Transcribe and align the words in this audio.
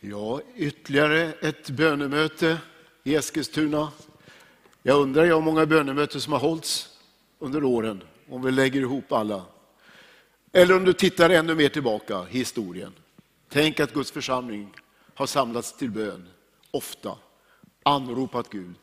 Ja, 0.00 0.40
ytterligare 0.56 1.32
ett 1.40 1.70
bönemöte 1.70 2.58
i 3.04 3.14
Eskilstuna. 3.14 3.92
Jag 4.82 5.00
undrar 5.00 5.24
hur 5.24 5.40
många 5.40 5.66
bönemöten 5.66 6.20
som 6.20 6.32
har 6.32 6.40
hållits 6.40 6.98
under 7.38 7.64
åren, 7.64 8.02
om 8.28 8.42
vi 8.42 8.50
lägger 8.50 8.80
ihop 8.80 9.12
alla. 9.12 9.42
Eller 10.52 10.76
om 10.76 10.84
du 10.84 10.92
tittar 10.92 11.30
ännu 11.30 11.54
mer 11.54 11.68
tillbaka 11.68 12.26
i 12.30 12.38
historien. 12.38 12.92
Tänk 13.48 13.80
att 13.80 13.92
Guds 13.92 14.10
församling 14.10 14.74
har 15.14 15.26
samlats 15.26 15.76
till 15.76 15.90
bön, 15.90 16.28
ofta, 16.70 17.18
anropat 17.82 18.50
Gud. 18.50 18.74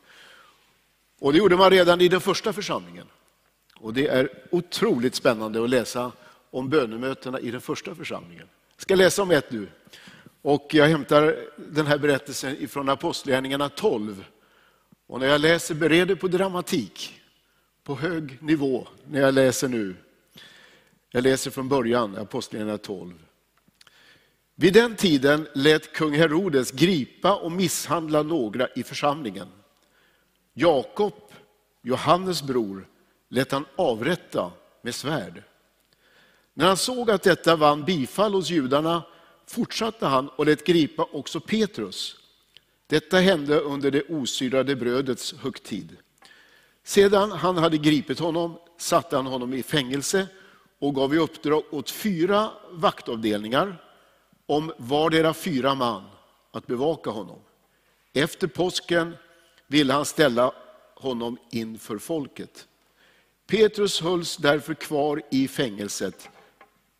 Och 1.18 1.32
det 1.32 1.38
gjorde 1.38 1.56
man 1.56 1.70
redan 1.70 2.00
i 2.00 2.08
den 2.08 2.20
första 2.20 2.52
församlingen. 2.52 3.06
Och 3.80 3.94
det 3.94 4.06
är 4.06 4.30
otroligt 4.50 5.14
spännande 5.14 5.64
att 5.64 5.70
läsa 5.70 6.12
om 6.50 6.68
bönemötena 6.68 7.40
i 7.40 7.50
den 7.50 7.60
första 7.60 7.94
församlingen. 7.94 8.48
Jag 8.76 8.82
ska 8.82 8.94
läsa 8.94 9.22
om 9.22 9.30
ett 9.30 9.50
nu. 9.50 9.68
Och 10.46 10.74
jag 10.74 10.88
hämtar 10.88 11.36
den 11.56 11.86
här 11.86 11.98
berättelsen 11.98 12.56
ifrån 12.58 12.88
Apostlagärningarna 12.88 13.68
12. 13.68 14.24
Och 15.06 15.20
när 15.20 15.26
jag 15.26 15.40
läser 15.40 15.74
bereder 15.74 16.14
på 16.14 16.28
dramatik 16.28 17.20
på 17.84 17.94
hög 17.94 18.42
nivå 18.42 18.88
när 19.06 19.20
jag 19.20 19.34
läser 19.34 19.68
nu. 19.68 19.94
Jag 21.10 21.22
läser 21.22 21.50
från 21.50 21.68
början, 21.68 22.16
Apostlagärningarna 22.16 22.78
12. 22.78 23.14
Vid 24.54 24.72
den 24.72 24.96
tiden 24.96 25.48
lät 25.54 25.92
kung 25.92 26.14
Herodes 26.14 26.70
gripa 26.70 27.36
och 27.36 27.52
misshandla 27.52 28.22
några 28.22 28.68
i 28.68 28.82
församlingen. 28.82 29.48
Jakob, 30.54 31.14
Johannes 31.82 32.42
bror, 32.42 32.88
lät 33.28 33.52
han 33.52 33.64
avrätta 33.76 34.52
med 34.82 34.94
svärd. 34.94 35.42
När 36.54 36.66
han 36.66 36.76
såg 36.76 37.10
att 37.10 37.22
detta 37.22 37.56
vann 37.56 37.84
bifall 37.84 38.34
hos 38.34 38.50
judarna 38.50 39.02
fortsatte 39.46 40.06
han 40.06 40.28
och 40.28 40.46
lät 40.46 40.66
gripa 40.66 41.08
också 41.12 41.40
Petrus. 41.40 42.16
Detta 42.86 43.18
hände 43.18 43.60
under 43.60 43.90
det 43.90 44.02
osyrade 44.02 44.76
brödets 44.76 45.34
högtid. 45.34 45.96
Sedan 46.84 47.32
han 47.32 47.56
hade 47.56 47.78
gripit 47.78 48.18
honom 48.18 48.58
satte 48.78 49.16
han 49.16 49.26
honom 49.26 49.54
i 49.54 49.62
fängelse 49.62 50.26
och 50.78 50.94
gav 50.94 51.14
i 51.14 51.18
uppdrag 51.18 51.62
åt 51.70 51.90
fyra 51.90 52.50
vaktavdelningar 52.70 53.82
om 54.46 54.72
vardera 54.78 55.34
fyra 55.34 55.74
man 55.74 56.04
att 56.52 56.66
bevaka 56.66 57.10
honom. 57.10 57.38
Efter 58.12 58.46
påsken 58.46 59.16
ville 59.66 59.92
han 59.92 60.04
ställa 60.04 60.52
honom 60.94 61.38
inför 61.50 61.98
folket. 61.98 62.68
Petrus 63.46 64.00
hölls 64.00 64.36
därför 64.36 64.74
kvar 64.74 65.22
i 65.30 65.48
fängelset, 65.48 66.28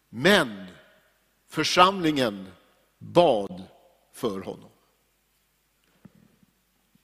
men 0.09 0.65
församlingen 1.57 2.47
bad 2.99 3.63
för 4.13 4.41
honom. 4.41 4.71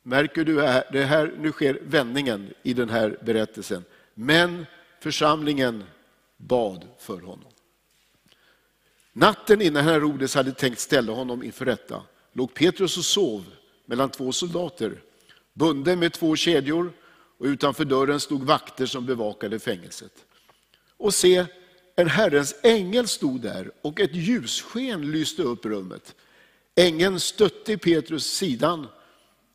Märker 0.02 0.44
du 0.44 0.54
det 0.92 1.04
här, 1.04 1.34
nu 1.38 1.52
sker 1.52 1.78
vändningen 1.82 2.54
i 2.62 2.74
den 2.74 2.88
här 2.88 3.18
berättelsen. 3.22 3.84
Men 4.14 4.66
församlingen 5.00 5.84
bad 6.36 6.86
för 6.98 7.20
honom. 7.20 7.52
Natten 9.12 9.62
innan 9.62 9.84
Herodes 9.84 10.34
hade 10.34 10.52
tänkt 10.52 10.80
ställa 10.80 11.12
honom 11.12 11.42
inför 11.42 11.64
rätta 11.64 12.02
låg 12.32 12.54
Petrus 12.54 12.98
och 12.98 13.04
sov 13.04 13.44
mellan 13.86 14.10
två 14.10 14.32
soldater, 14.32 15.02
bunden 15.52 15.98
med 15.98 16.12
två 16.12 16.36
kedjor 16.36 16.92
och 17.38 17.46
utanför 17.46 17.84
dörren 17.84 18.20
stod 18.20 18.42
vakter 18.42 18.86
som 18.86 19.06
bevakade 19.06 19.58
fängelset. 19.58 20.12
Och 20.96 21.14
se, 21.14 21.46
en 21.96 22.08
Herrens 22.08 22.54
ängel 22.62 23.08
stod 23.08 23.40
där 23.40 23.70
och 23.82 24.00
ett 24.00 24.14
ljussken 24.14 25.10
lyste 25.10 25.42
upp 25.42 25.64
rummet. 25.64 26.14
Ängeln 26.74 27.20
stötte 27.20 27.78
Petrus 27.78 28.26
sidan 28.26 28.86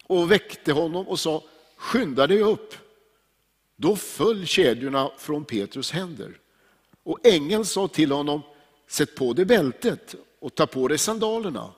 och 0.07 0.31
väckte 0.31 0.73
honom 0.73 1.07
och 1.07 1.19
sa, 1.19 1.43
skynda 1.77 2.27
dig 2.27 2.41
upp. 2.41 2.75
Då 3.75 3.95
föll 3.95 4.45
kedjorna 4.45 5.11
från 5.17 5.45
Petrus 5.45 5.91
händer. 5.91 6.39
Och 7.03 7.19
ängeln 7.23 7.65
sa 7.65 7.87
till 7.87 8.11
honom, 8.11 8.41
sätt 8.87 9.15
på 9.15 9.33
dig 9.33 9.45
bältet 9.45 10.15
och 10.39 10.55
ta 10.55 10.67
på 10.67 10.87
dig 10.87 10.97
sandalerna. 10.97 11.73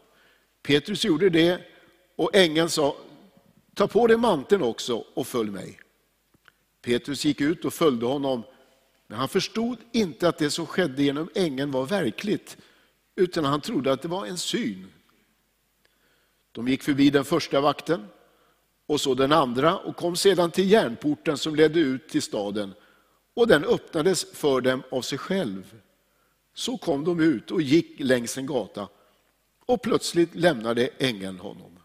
Petrus 0.63 1.05
gjorde 1.05 1.29
det 1.29 1.61
och 2.15 2.35
ängeln 2.35 2.69
sa, 2.69 2.95
ta 3.73 3.87
på 3.87 4.07
dig 4.07 4.17
manteln 4.17 4.61
också 4.61 5.03
och 5.13 5.27
följ 5.27 5.49
mig. 5.49 5.79
Petrus 6.81 7.25
gick 7.25 7.41
ut 7.41 7.65
och 7.65 7.73
följde 7.73 8.05
honom, 8.05 8.43
men 9.09 9.19
han 9.19 9.29
förstod 9.29 9.77
inte 9.91 10.29
att 10.29 10.37
det 10.37 10.51
som 10.51 10.65
skedde 10.65 11.03
genom 11.03 11.29
ängeln 11.35 11.71
var 11.71 11.85
verkligt, 11.85 12.57
utan 13.15 13.45
han 13.45 13.61
trodde 13.61 13.91
att 13.91 14.01
det 14.01 14.07
var 14.07 14.25
en 14.25 14.37
syn. 14.37 14.87
De 16.51 16.67
gick 16.67 16.83
förbi 16.83 17.09
den 17.09 17.25
första 17.25 17.61
vakten 17.61 18.07
och 18.85 19.01
så 19.01 19.13
den 19.13 19.31
andra 19.31 19.77
och 19.77 19.95
kom 19.95 20.15
sedan 20.15 20.51
till 20.51 20.71
järnporten 20.71 21.37
som 21.37 21.55
ledde 21.55 21.79
ut 21.79 22.09
till 22.09 22.21
staden 22.21 22.73
och 23.33 23.47
den 23.47 23.65
öppnades 23.65 24.25
för 24.33 24.61
dem 24.61 24.83
av 24.91 25.01
sig 25.01 25.17
själv. 25.17 25.75
Så 26.53 26.77
kom 26.77 27.03
de 27.03 27.19
ut 27.19 27.51
och 27.51 27.61
gick 27.61 27.99
längs 27.99 28.37
en 28.37 28.45
gata 28.45 28.87
och 29.65 29.81
plötsligt 29.81 30.35
lämnade 30.35 30.89
ängeln 30.97 31.39
honom. 31.39 31.79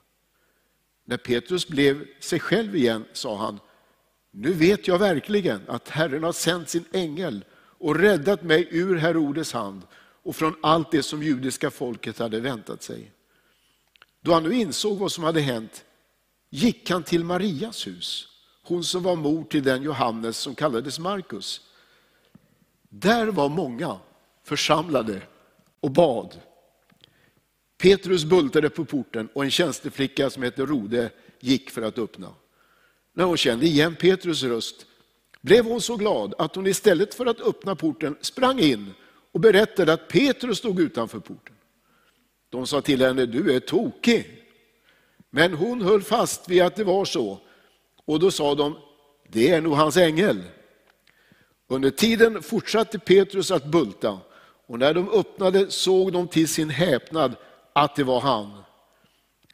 När 1.04 1.16
Petrus 1.16 1.68
blev 1.68 2.06
sig 2.20 2.40
själv 2.40 2.76
igen 2.76 3.04
sa 3.12 3.36
han, 3.36 3.60
nu 4.36 4.52
vet 4.52 4.88
jag 4.88 4.98
verkligen 4.98 5.60
att 5.66 5.88
Herren 5.88 6.22
har 6.22 6.32
sänt 6.32 6.68
sin 6.68 6.84
ängel 6.92 7.44
och 7.54 7.96
räddat 7.96 8.42
mig 8.42 8.68
ur 8.70 8.96
Herodes 8.96 9.52
hand 9.52 9.82
och 10.22 10.36
från 10.36 10.56
allt 10.62 10.90
det 10.90 11.02
som 11.02 11.22
judiska 11.22 11.70
folket 11.70 12.18
hade 12.18 12.40
väntat 12.40 12.82
sig. 12.82 13.12
Då 14.20 14.32
han 14.32 14.42
nu 14.42 14.54
insåg 14.54 14.98
vad 14.98 15.12
som 15.12 15.24
hade 15.24 15.40
hänt 15.40 15.84
gick 16.50 16.90
han 16.90 17.02
till 17.02 17.24
Marias 17.24 17.86
hus, 17.86 18.28
hon 18.62 18.84
som 18.84 19.02
var 19.02 19.16
mor 19.16 19.44
till 19.44 19.62
den 19.62 19.82
Johannes 19.82 20.38
som 20.38 20.54
kallades 20.54 20.98
Markus. 20.98 21.60
Där 22.88 23.26
var 23.26 23.48
många 23.48 23.98
församlade 24.44 25.22
och 25.80 25.90
bad. 25.90 26.40
Petrus 27.78 28.24
bultade 28.24 28.70
på 28.70 28.84
porten 28.84 29.28
och 29.32 29.44
en 29.44 29.50
tjänsteflicka 29.50 30.30
som 30.30 30.42
hette 30.42 30.66
Rode 30.66 31.10
gick 31.40 31.70
för 31.70 31.82
att 31.82 31.98
öppna. 31.98 32.34
När 33.14 33.24
hon 33.24 33.36
kände 33.36 33.66
igen 33.66 33.96
Petrus 33.96 34.42
röst 34.42 34.86
blev 35.40 35.64
hon 35.64 35.80
så 35.80 35.96
glad 35.96 36.34
att 36.38 36.56
hon 36.56 36.66
istället 36.66 37.14
för 37.14 37.26
att 37.26 37.40
öppna 37.40 37.76
porten 37.76 38.16
sprang 38.20 38.60
in 38.60 38.94
och 39.32 39.40
berättade 39.40 39.92
att 39.92 40.08
Petrus 40.08 40.58
stod 40.58 40.80
utanför 40.80 41.18
porten. 41.18 41.54
De 42.50 42.66
sa 42.66 42.80
till 42.80 43.02
henne, 43.02 43.26
du 43.26 43.54
är 43.54 43.60
tokig. 43.60 44.42
Men 45.30 45.54
hon 45.54 45.82
höll 45.82 46.02
fast 46.02 46.48
vid 46.48 46.62
att 46.62 46.76
det 46.76 46.84
var 46.84 47.04
så. 47.04 47.40
Och 48.04 48.20
då 48.20 48.30
sa 48.30 48.54
de, 48.54 48.76
det 49.28 49.50
är 49.50 49.60
nog 49.60 49.74
hans 49.74 49.96
ängel. 49.96 50.42
Under 51.68 51.90
tiden 51.90 52.42
fortsatte 52.42 52.98
Petrus 52.98 53.50
att 53.50 53.64
bulta 53.64 54.18
och 54.66 54.78
när 54.78 54.94
de 54.94 55.10
öppnade 55.10 55.70
såg 55.70 56.12
de 56.12 56.28
till 56.28 56.48
sin 56.48 56.70
häpnad 56.70 57.36
att 57.72 57.96
det 57.96 58.04
var 58.04 58.20
han. 58.20 58.62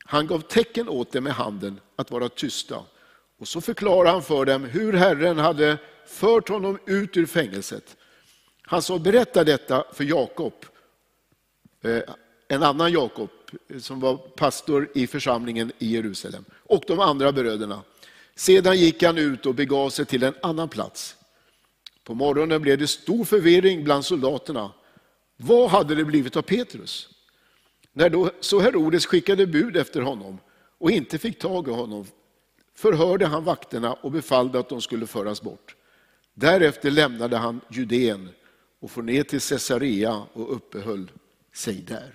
Han 0.04 0.26
gav 0.26 0.40
tecken 0.40 0.88
åt 0.88 1.12
dem 1.12 1.24
med 1.24 1.32
handen 1.32 1.80
att 1.96 2.10
vara 2.10 2.28
tysta. 2.28 2.82
Och 3.40 3.48
så 3.48 3.60
förklarade 3.60 4.10
han 4.10 4.22
för 4.22 4.44
dem 4.44 4.64
hur 4.64 4.92
Herren 4.92 5.38
hade 5.38 5.78
fört 6.06 6.48
honom 6.48 6.78
ut 6.86 7.16
ur 7.16 7.26
fängelset. 7.26 7.96
Han 8.62 8.82
sa, 8.82 8.98
berätta 8.98 9.44
detta 9.44 9.84
för 9.92 10.04
Jakob, 10.04 10.52
eh, 11.84 12.02
en 12.48 12.62
annan 12.62 12.92
Jakob 12.92 13.30
eh, 13.68 13.78
som 13.78 14.00
var 14.00 14.16
pastor 14.16 14.90
i 14.94 15.06
församlingen 15.06 15.72
i 15.78 15.94
Jerusalem, 15.94 16.44
och 16.52 16.84
de 16.86 17.00
andra 17.00 17.32
bröderna. 17.32 17.82
Sedan 18.34 18.78
gick 18.78 19.02
han 19.02 19.18
ut 19.18 19.46
och 19.46 19.54
begav 19.54 19.90
sig 19.90 20.06
till 20.06 20.22
en 20.22 20.34
annan 20.42 20.68
plats. 20.68 21.16
På 22.04 22.14
morgonen 22.14 22.62
blev 22.62 22.78
det 22.78 22.86
stor 22.86 23.24
förvirring 23.24 23.84
bland 23.84 24.04
soldaterna. 24.04 24.72
Vad 25.36 25.70
hade 25.70 25.94
det 25.94 26.04
blivit 26.04 26.36
av 26.36 26.42
Petrus? 26.42 27.08
När 27.92 28.10
då 28.10 28.30
så 28.40 28.60
Herodes 28.60 29.06
skickade 29.06 29.46
bud 29.46 29.76
efter 29.76 30.00
honom 30.00 30.38
och 30.78 30.90
inte 30.90 31.18
fick 31.18 31.38
tag 31.38 31.68
i 31.68 31.70
honom 31.70 32.06
förhörde 32.80 33.26
han 33.26 33.44
vakterna 33.44 33.92
och 33.92 34.12
befallde 34.12 34.58
att 34.58 34.68
de 34.68 34.80
skulle 34.80 35.06
föras 35.06 35.42
bort. 35.42 35.76
Därefter 36.34 36.90
lämnade 36.90 37.36
han 37.36 37.60
Judeen 37.70 38.28
och 38.80 38.90
for 38.90 39.02
ner 39.02 39.22
till 39.22 39.40
Caesarea 39.40 40.22
och 40.32 40.54
uppehöll 40.56 41.10
sig 41.54 41.74
där. 41.74 42.12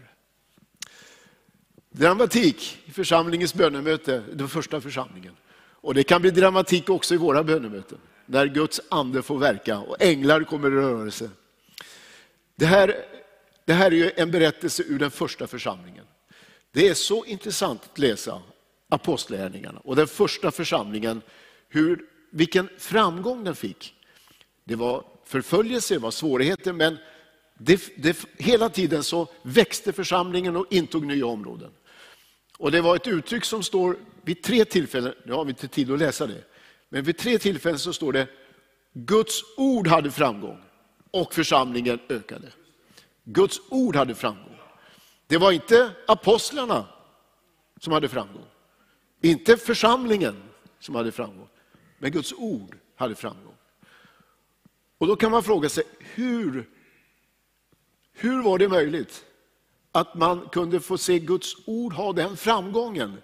Dramatik 1.90 2.78
i 2.86 2.92
församlingens 2.92 3.54
bönemöte, 3.54 4.24
den 4.34 4.48
första 4.48 4.82
församlingen. 4.82 5.34
Och 5.58 5.94
det 5.94 6.04
kan 6.04 6.22
bli 6.22 6.32
dramatik 6.32 6.90
också 6.90 7.14
i 7.14 7.18
våra 7.18 7.44
bönemöten, 7.44 7.98
när 8.26 8.48
Guds 8.48 8.82
ande 8.90 9.22
får 9.22 9.38
verka 9.38 9.80
och 9.80 10.02
änglar 10.02 10.44
kommer 10.44 10.68
i 10.68 10.76
rörelse. 10.76 11.30
Det 12.56 12.66
här, 12.66 12.96
det 13.66 13.74
här 13.74 13.92
är 13.92 13.96
ju 13.96 14.12
en 14.16 14.32
berättelse 14.32 14.84
ur 14.84 15.00
den 15.00 15.12
första 15.12 15.48
församlingen. 15.48 16.06
Det 16.72 16.88
är 16.88 16.94
så 16.94 17.26
intressant 17.26 17.82
att 17.92 18.00
läsa 18.00 18.42
apostlärningarna 18.96 19.80
och 19.84 19.96
den 19.96 20.08
första 20.08 20.52
församlingen, 20.52 21.22
hur, 21.70 22.06
vilken 22.32 22.70
framgång 22.78 23.44
den 23.44 23.56
fick. 23.56 23.94
Det 24.64 24.76
var 24.76 25.04
förföljelse, 25.26 25.94
det 25.94 26.00
var 26.00 26.12
svårigheter, 26.12 26.74
men 26.74 26.98
det, 27.58 27.82
det, 27.98 28.26
hela 28.38 28.70
tiden 28.70 29.04
så 29.04 29.28
växte 29.42 29.94
församlingen 29.94 30.56
och 30.56 30.66
intog 30.70 31.06
nya 31.06 31.26
områden. 31.26 31.72
Och 32.58 32.72
det 32.72 32.82
var 32.82 32.96
ett 32.96 33.08
uttryck 33.08 33.46
som 33.46 33.64
står 33.64 33.98
vid 34.22 34.44
tre 34.44 34.66
tillfällen, 34.66 35.14
nu 35.24 35.34
har 35.34 35.46
vi 35.46 35.50
inte 35.50 35.68
tid 35.68 35.92
att 35.92 36.00
läsa 36.00 36.28
det, 36.28 36.44
men 36.90 37.04
vid 37.04 37.18
tre 37.18 37.38
tillfällen 37.38 37.80
så 37.80 37.94
står 37.94 38.14
det 38.14 38.28
Guds 38.94 39.42
ord 39.58 39.88
hade 39.88 40.12
framgång 40.12 40.62
och 41.12 41.34
församlingen 41.34 42.00
ökade. 42.10 42.48
Guds 43.24 43.62
ord 43.70 43.96
hade 43.96 44.16
framgång. 44.16 44.56
Det 45.28 45.38
var 45.38 45.52
inte 45.52 45.92
apostlarna 46.08 46.86
som 47.80 47.94
hade 47.94 48.10
framgång. 48.10 48.46
Inte 49.26 49.58
församlingen 49.58 50.36
som 50.80 50.96
hade 50.96 51.12
framgång. 51.12 51.48
Men 52.00 52.12
Guds 52.12 52.34
ord 52.34 52.78
hade 52.96 53.16
framgång. 53.16 53.56
Och 54.98 55.08
då 55.08 55.16
kan 55.16 55.32
man 55.32 55.44
fråga 55.44 55.70
sig, 55.70 55.84
hur, 56.00 56.70
hur 58.14 58.44
var 58.44 58.58
det 58.58 58.68
möjligt 58.68 59.26
att 59.92 60.16
man 60.16 60.50
kunde 60.52 60.80
få 60.80 60.98
se 60.98 61.20
Guds 61.20 61.56
ord 61.66 61.94
ha 61.94 62.14
den 62.14 62.38
framgången 62.38 63.18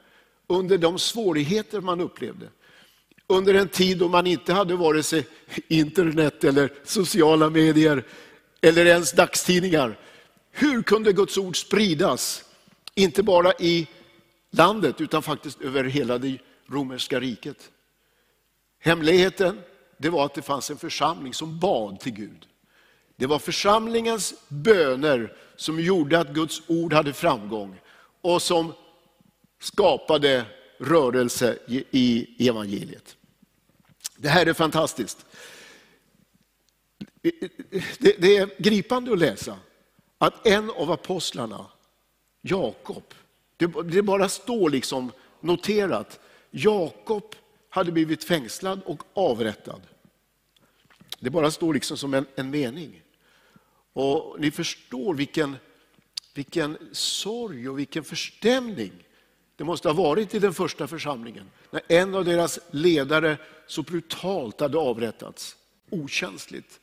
under 0.47 0.77
de 0.77 0.99
svårigheter 0.99 1.81
man 1.81 2.01
upplevde? 2.01 2.49
Under 3.27 3.53
en 3.53 3.67
tid 3.67 3.97
då 3.97 4.07
man 4.07 4.27
inte 4.27 4.53
hade 4.53 4.75
vare 4.75 5.03
sig 5.03 5.27
internet 5.67 6.43
eller 6.43 6.73
sociala 6.83 7.49
medier 7.49 8.05
eller 8.61 8.85
ens 8.85 9.11
dagstidningar. 9.11 9.99
Hur 10.51 10.81
kunde 10.83 11.13
Guds 11.13 11.37
ord 11.37 11.61
spridas? 11.61 12.43
Inte 12.95 13.23
bara 13.23 13.53
i 13.59 13.87
landet 14.51 15.01
utan 15.01 15.23
faktiskt 15.23 15.61
över 15.61 15.83
hela 15.83 16.17
det 16.17 16.37
romerska 16.67 17.19
riket. 17.19 17.71
Hemligheten 18.79 19.61
det 20.01 20.09
var 20.09 20.25
att 20.25 20.33
det 20.33 20.41
fanns 20.41 20.71
en 20.71 20.77
församling 20.77 21.33
som 21.33 21.59
bad 21.59 21.99
till 21.99 22.13
Gud. 22.13 22.47
Det 23.15 23.25
var 23.25 23.39
församlingens 23.39 24.33
böner 24.47 25.35
som 25.55 25.79
gjorde 25.79 26.19
att 26.19 26.33
Guds 26.33 26.61
ord 26.67 26.93
hade 26.93 27.13
framgång 27.13 27.79
och 28.21 28.41
som 28.41 28.73
skapade 29.59 30.45
rörelse 30.79 31.57
i 31.91 32.47
evangeliet. 32.47 33.17
Det 34.17 34.29
här 34.29 34.45
är 34.45 34.53
fantastiskt. 34.53 35.25
Det 37.99 38.37
är 38.37 38.61
gripande 38.61 39.11
att 39.11 39.19
läsa 39.19 39.59
att 40.17 40.47
en 40.47 40.69
av 40.71 40.91
apostlarna, 40.91 41.65
Jakob, 42.41 43.03
det 43.67 44.01
bara 44.01 44.29
står 44.29 44.69
liksom 44.69 45.11
noterat, 45.39 46.19
Jakob 46.51 47.35
hade 47.69 47.91
blivit 47.91 48.23
fängslad 48.23 48.81
och 48.85 49.03
avrättad. 49.13 49.81
Det 51.19 51.29
bara 51.29 51.51
står 51.51 51.73
liksom 51.73 51.97
som 51.97 52.13
en, 52.13 52.25
en 52.35 52.49
mening. 52.49 53.01
Och 53.93 54.35
ni 54.39 54.51
förstår 54.51 55.13
vilken, 55.13 55.57
vilken 56.33 56.77
sorg 56.91 57.69
och 57.69 57.79
vilken 57.79 58.03
förstämning 58.03 58.91
det 59.55 59.63
måste 59.63 59.89
ha 59.89 59.93
varit 59.93 60.35
i 60.35 60.39
den 60.39 60.53
första 60.53 60.87
församlingen. 60.87 61.49
När 61.71 61.81
en 61.87 62.15
av 62.15 62.25
deras 62.25 62.59
ledare 62.71 63.37
så 63.67 63.81
brutalt 63.81 64.59
hade 64.59 64.77
avrättats. 64.77 65.55
Okänsligt. 65.89 66.79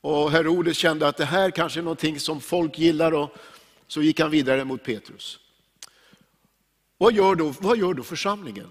Och 0.00 0.30
Herodes 0.30 0.76
kände 0.76 1.08
att 1.08 1.16
det 1.16 1.24
här 1.24 1.50
kanske 1.50 1.80
är 1.80 1.82
någonting 1.82 2.20
som 2.20 2.40
folk 2.40 2.78
gillar 2.78 3.12
och 3.12 3.36
så 3.86 4.02
gick 4.02 4.20
han 4.20 4.30
vidare 4.30 4.64
mot 4.64 4.84
Petrus. 4.84 5.38
Vad 6.98 7.12
gör 7.12 7.34
då, 7.34 7.54
vad 7.60 7.78
gör 7.78 7.94
då 7.94 8.02
församlingen? 8.02 8.68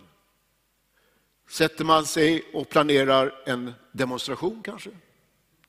Sätter 1.49 1.85
man 1.85 2.05
sig 2.05 2.43
och 2.53 2.69
planerar 2.69 3.41
en 3.45 3.73
demonstration 3.91 4.61
kanske 4.63 4.89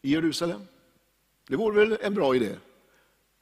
i 0.02 0.10
Jerusalem? 0.12 0.66
Det 1.48 1.56
vore 1.56 1.86
väl 1.86 1.98
en 2.00 2.14
bra 2.14 2.36
idé? 2.36 2.56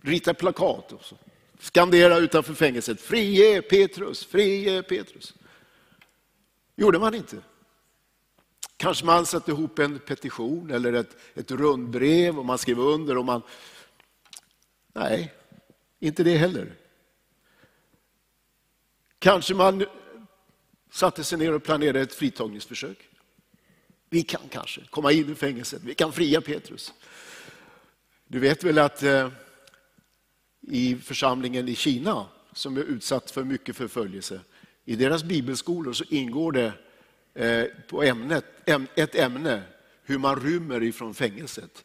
Rita 0.02 0.34
plakat 0.34 0.93
och 0.93 1.05
så. 1.05 1.16
skandera 1.58 2.19
utanför 2.19 2.55
fängelset, 2.55 3.00
frige 3.00 3.62
Petrus, 3.62 4.26
frige 4.26 4.82
Petrus. 4.82 5.34
gjorde 6.76 6.99
man 6.99 7.14
inte. 7.14 7.37
Kanske 8.76 9.05
man 9.05 9.26
satte 9.26 9.50
ihop 9.50 9.78
en 9.78 9.99
petition 9.99 10.70
eller 10.70 10.93
ett, 10.93 11.16
ett 11.34 11.50
rundbrev 11.50 12.38
och 12.38 12.44
man 12.44 12.58
skrev 12.58 12.78
under. 12.78 13.19
Och 13.19 13.25
man... 13.25 13.43
Nej, 14.93 15.34
inte 16.00 16.25
det 16.25 16.37
heller. 16.37 16.75
Kanske 19.25 19.55
man 19.55 19.85
satte 20.91 21.25
sig 21.25 21.38
ner 21.38 21.55
och 21.55 21.62
planerade 21.62 22.00
ett 22.00 22.15
fritagningsförsök. 22.15 22.99
Vi 24.11 24.23
kan 24.23 24.41
kanske 24.50 24.81
komma 24.91 25.12
in 25.12 25.32
i 25.32 25.35
fängelset, 25.35 25.82
vi 25.85 25.94
kan 25.94 26.12
fria 26.12 26.41
Petrus. 26.41 26.93
Du 28.29 28.38
vet 28.38 28.65
väl 28.65 28.79
att 28.79 29.03
eh, 29.03 29.29
i 30.61 30.97
församlingen 30.97 31.69
i 31.69 31.75
Kina, 31.75 32.26
som 32.53 32.76
är 32.76 32.81
utsatt 32.81 33.31
för 33.31 33.44
mycket 33.44 33.76
förföljelse, 33.76 34.41
i 34.85 34.97
deras 34.97 35.25
bibelskolor 35.25 35.93
så 35.93 36.05
ingår 36.05 36.53
det 36.53 36.73
eh, 37.35 37.67
på 37.88 38.03
ämnet, 38.03 38.44
äm, 38.67 38.87
ett 38.94 39.15
ämne 39.15 39.62
hur 40.03 40.19
man 40.19 40.41
rymmer 40.41 40.82
ifrån 40.82 41.15
fängelset. 41.15 41.85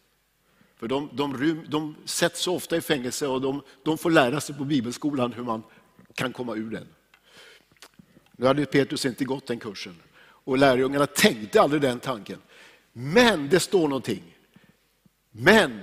För 0.76 0.88
de, 0.88 1.10
de, 1.14 1.38
rym, 1.38 1.66
de 1.68 1.96
sätts 2.06 2.42
så 2.42 2.56
ofta 2.56 2.78
i 2.78 2.82
fängelse 2.82 3.28
och 3.28 3.42
de, 3.42 3.62
de 3.84 3.98
får 3.98 4.12
lära 4.12 4.42
sig 4.42 4.56
på 4.56 4.64
bibelskolan 4.64 5.34
hur 5.34 5.44
man 5.44 5.64
kan 6.14 6.34
komma 6.34 6.56
ur 6.56 6.72
den. 6.72 6.88
Nu 8.40 8.46
hade 8.46 8.66
Petrus 8.66 9.06
inte 9.06 9.26
gått 9.26 9.48
den 9.48 9.60
kursen 9.60 9.96
och 10.22 10.58
lärjungarna 10.58 11.06
tänkte 11.06 11.62
aldrig 11.62 11.82
den 11.82 12.00
tanken. 12.00 12.42
Men 12.94 13.50
det 13.50 13.60
står 13.60 13.88
någonting. 13.88 14.24
Men 15.32 15.82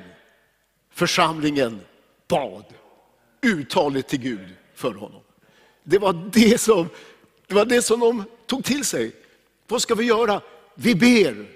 församlingen 0.90 1.80
bad 2.28 2.64
uttaligt 3.42 4.08
till 4.08 4.20
Gud 4.20 4.48
för 4.74 4.94
honom. 4.94 5.22
Det 5.82 5.98
var 5.98 6.30
det 6.32 6.60
som, 6.60 6.88
det 7.46 7.54
var 7.54 7.64
det 7.64 7.82
som 7.82 8.00
de 8.00 8.24
tog 8.46 8.64
till 8.64 8.84
sig. 8.84 9.12
Vad 9.68 9.82
ska 9.82 9.94
vi 9.94 10.04
göra? 10.04 10.40
Vi 10.74 10.94
ber. 10.94 11.46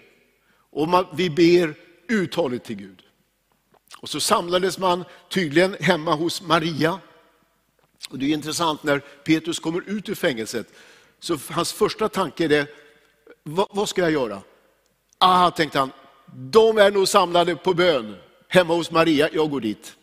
Och 0.70 0.88
man, 0.88 1.06
vi 1.14 1.30
ber 1.30 1.74
uttaligt 2.08 2.64
till 2.64 2.76
Gud. 2.76 3.02
Och 3.98 4.08
så 4.08 4.20
samlades 4.20 4.78
man 4.78 5.04
tydligen 5.28 5.76
hemma 5.80 6.14
hos 6.14 6.42
Maria. 6.42 7.00
Och 8.10 8.18
Det 8.18 8.26
är 8.26 8.34
intressant 8.34 8.82
när 8.82 8.98
Petrus 8.98 9.58
kommer 9.58 9.82
ut 9.86 10.08
ur 10.08 10.14
fängelset, 10.14 10.66
så 11.20 11.38
hans 11.50 11.72
första 11.72 12.08
tanke 12.08 12.44
är 12.44 12.48
det, 12.48 12.66
vad, 13.42 13.66
vad 13.70 13.88
ska 13.88 14.02
jag 14.02 14.10
göra? 14.10 14.42
Ah, 15.18 15.50
tänkte 15.50 15.78
han, 15.78 15.92
de 16.34 16.78
är 16.78 16.90
nog 16.90 17.08
samlade 17.08 17.56
på 17.56 17.74
bön 17.74 18.16
hemma 18.48 18.74
hos 18.74 18.90
Maria, 18.90 19.28
jag 19.32 19.50
går 19.50 19.60
dit. 19.60 19.96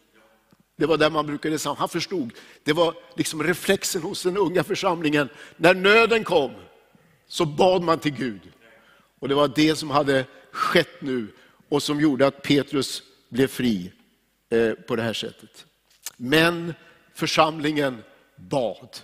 Det 0.75 0.85
var 0.85 0.97
där 0.97 1.09
man 1.09 1.25
brukade 1.25 1.59
samlas. 1.59 1.79
Han 1.79 1.89
förstod, 1.89 2.33
det 2.63 2.73
var 2.73 2.93
liksom 3.15 3.43
reflexen 3.43 4.01
hos 4.01 4.23
den 4.23 4.37
unga 4.37 4.63
församlingen. 4.63 5.29
När 5.55 5.73
nöden 5.73 6.23
kom 6.23 6.51
så 7.27 7.45
bad 7.45 7.83
man 7.83 7.99
till 7.99 8.13
Gud. 8.13 8.41
Och 9.19 9.27
det 9.27 9.35
var 9.35 9.51
det 9.55 9.75
som 9.75 9.89
hade 9.89 10.25
skett 10.51 11.01
nu 11.01 11.27
och 11.69 11.83
som 11.83 12.01
gjorde 12.01 12.27
att 12.27 12.41
Petrus 12.41 13.03
blev 13.29 13.47
fri 13.47 13.91
eh, 14.49 14.71
på 14.71 14.95
det 14.95 15.01
här 15.01 15.13
sättet. 15.13 15.65
Men 16.17 16.73
församlingen 17.13 18.03
bad. 18.35 18.97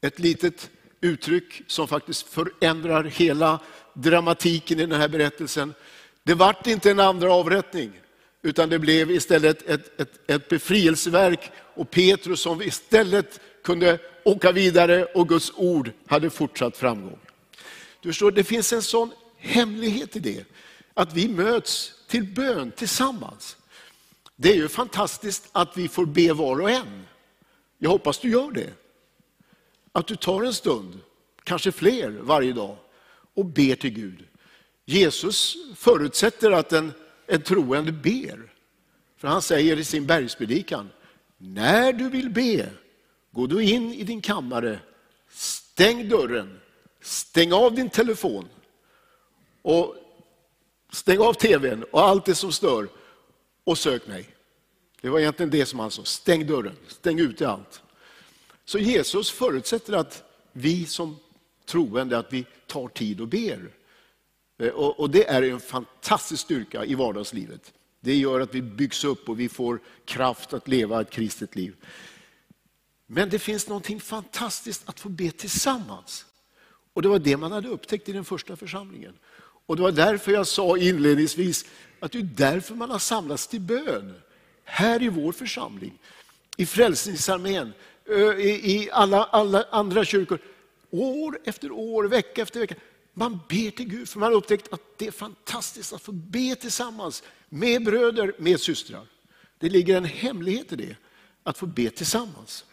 Ett 0.00 0.18
litet 0.18 0.70
uttryck 1.04 1.62
som 1.66 1.88
faktiskt 1.88 2.28
förändrar 2.28 3.04
hela 3.04 3.60
dramatiken 3.92 4.80
i 4.80 4.86
den 4.86 5.00
här 5.00 5.08
berättelsen. 5.08 5.74
Det 6.22 6.34
vart 6.34 6.66
inte 6.66 6.90
en 6.90 7.00
andra 7.00 7.32
avrättning, 7.32 7.92
utan 8.42 8.68
det 8.68 8.78
blev 8.78 9.10
istället 9.10 9.62
ett, 9.62 10.00
ett, 10.00 10.30
ett 10.30 10.48
befrielseverk 10.48 11.50
och 11.74 11.90
Petrus 11.90 12.40
som 12.40 12.62
istället 12.62 13.40
kunde 13.64 13.98
åka 14.24 14.52
vidare 14.52 15.04
och 15.04 15.28
Guds 15.28 15.52
ord 15.56 15.90
hade 16.06 16.30
fortsatt 16.30 16.76
framgång. 16.76 17.18
Du 18.00 18.08
förstår, 18.08 18.30
det 18.30 18.44
finns 18.44 18.72
en 18.72 18.82
sån 18.82 19.10
hemlighet 19.38 20.16
i 20.16 20.18
det, 20.18 20.44
att 20.94 21.12
vi 21.12 21.28
möts 21.28 21.92
till 22.08 22.24
bön 22.24 22.70
tillsammans. 22.70 23.56
Det 24.36 24.50
är 24.50 24.56
ju 24.56 24.68
fantastiskt 24.68 25.48
att 25.52 25.76
vi 25.76 25.88
får 25.88 26.06
be 26.06 26.32
var 26.32 26.60
och 26.60 26.70
en. 26.70 27.06
Jag 27.78 27.90
hoppas 27.90 28.18
du 28.18 28.30
gör 28.30 28.50
det. 28.50 28.70
Att 29.96 30.06
du 30.06 30.16
tar 30.16 30.42
en 30.42 30.54
stund, 30.54 30.98
kanske 31.44 31.72
fler 31.72 32.10
varje 32.10 32.52
dag, 32.52 32.76
och 33.34 33.44
ber 33.44 33.74
till 33.74 33.90
Gud. 33.90 34.24
Jesus 34.84 35.56
förutsätter 35.76 36.50
att 36.50 36.72
en, 36.72 36.92
en 37.26 37.42
troende 37.42 37.92
ber. 37.92 38.52
För 39.16 39.28
han 39.28 39.42
säger 39.42 39.78
i 39.78 39.84
sin 39.84 40.06
bergspredikan, 40.06 40.90
när 41.38 41.92
du 41.92 42.08
vill 42.08 42.30
be, 42.30 42.70
gå 43.30 43.46
du 43.46 43.64
in 43.64 43.92
i 43.92 44.04
din 44.04 44.20
kammare, 44.20 44.78
stäng 45.30 46.08
dörren, 46.08 46.60
stäng 47.00 47.52
av 47.52 47.74
din 47.74 47.90
telefon 47.90 48.48
och 49.62 49.96
stäng 50.92 51.18
av 51.18 51.32
tvn 51.32 51.84
och 51.92 52.02
allt 52.02 52.24
det 52.24 52.34
som 52.34 52.52
stör 52.52 52.88
och 53.64 53.78
sök 53.78 54.06
mig. 54.06 54.28
Det 55.00 55.08
var 55.08 55.20
egentligen 55.20 55.50
det 55.50 55.66
som 55.66 55.78
han 55.78 55.90
sa, 55.90 56.04
stäng 56.04 56.46
dörren, 56.46 56.76
stäng 56.88 57.18
ute 57.18 57.48
allt. 57.48 57.82
Så 58.64 58.78
Jesus 58.78 59.30
förutsätter 59.30 59.92
att 59.92 60.22
vi 60.52 60.86
som 60.86 61.16
troende, 61.66 62.18
att 62.18 62.32
vi 62.32 62.46
tar 62.66 62.88
tid 62.88 63.20
och 63.20 63.28
ber. 63.28 63.70
Eh, 64.58 64.68
och, 64.68 65.00
och 65.00 65.10
det 65.10 65.28
är 65.28 65.42
en 65.42 65.60
fantastisk 65.60 66.42
styrka 66.42 66.84
i 66.84 66.94
vardagslivet. 66.94 67.72
Det 68.00 68.16
gör 68.16 68.40
att 68.40 68.54
vi 68.54 68.62
byggs 68.62 69.04
upp 69.04 69.28
och 69.28 69.40
vi 69.40 69.48
får 69.48 69.80
kraft 70.04 70.52
att 70.52 70.68
leva 70.68 71.00
ett 71.00 71.10
kristet 71.10 71.56
liv. 71.56 71.74
Men 73.06 73.30
det 73.30 73.38
finns 73.38 73.68
någonting 73.68 74.00
fantastiskt 74.00 74.88
att 74.88 75.00
få 75.00 75.08
be 75.08 75.30
tillsammans. 75.30 76.26
Och 76.92 77.02
det 77.02 77.08
var 77.08 77.18
det 77.18 77.36
man 77.36 77.52
hade 77.52 77.68
upptäckt 77.68 78.08
i 78.08 78.12
den 78.12 78.24
första 78.24 78.56
församlingen. 78.56 79.14
Och 79.66 79.76
det 79.76 79.82
var 79.82 79.92
därför 79.92 80.32
jag 80.32 80.46
sa 80.46 80.78
inledningsvis 80.78 81.64
att 82.00 82.12
det 82.12 82.18
är 82.18 82.22
därför 82.22 82.74
man 82.74 82.90
har 82.90 82.98
samlats 82.98 83.46
till 83.46 83.60
bön. 83.60 84.14
Här 84.64 85.02
i 85.02 85.08
vår 85.08 85.32
församling, 85.32 85.98
i 86.56 86.66
Frälsningsarmén, 86.66 87.72
i 88.38 88.88
alla, 88.92 89.24
alla 89.24 89.64
andra 89.70 90.04
kyrkor. 90.04 90.38
År 90.90 91.38
efter 91.44 91.72
år, 91.72 92.04
vecka 92.04 92.42
efter 92.42 92.60
vecka. 92.60 92.74
Man 93.12 93.40
ber 93.48 93.70
till 93.70 93.88
Gud 93.88 94.08
för 94.08 94.18
man 94.18 94.32
har 94.32 94.38
upptäckt 94.38 94.72
att 94.72 94.98
det 94.98 95.06
är 95.06 95.10
fantastiskt 95.10 95.92
att 95.92 96.02
få 96.02 96.12
be 96.12 96.54
tillsammans 96.54 97.22
med 97.48 97.84
bröder, 97.84 98.34
med 98.38 98.60
systrar. 98.60 99.06
Det 99.58 99.68
ligger 99.68 99.96
en 99.96 100.04
hemlighet 100.04 100.72
i 100.72 100.76
det, 100.76 100.96
att 101.42 101.58
få 101.58 101.66
be 101.66 101.90
tillsammans. 101.90 102.64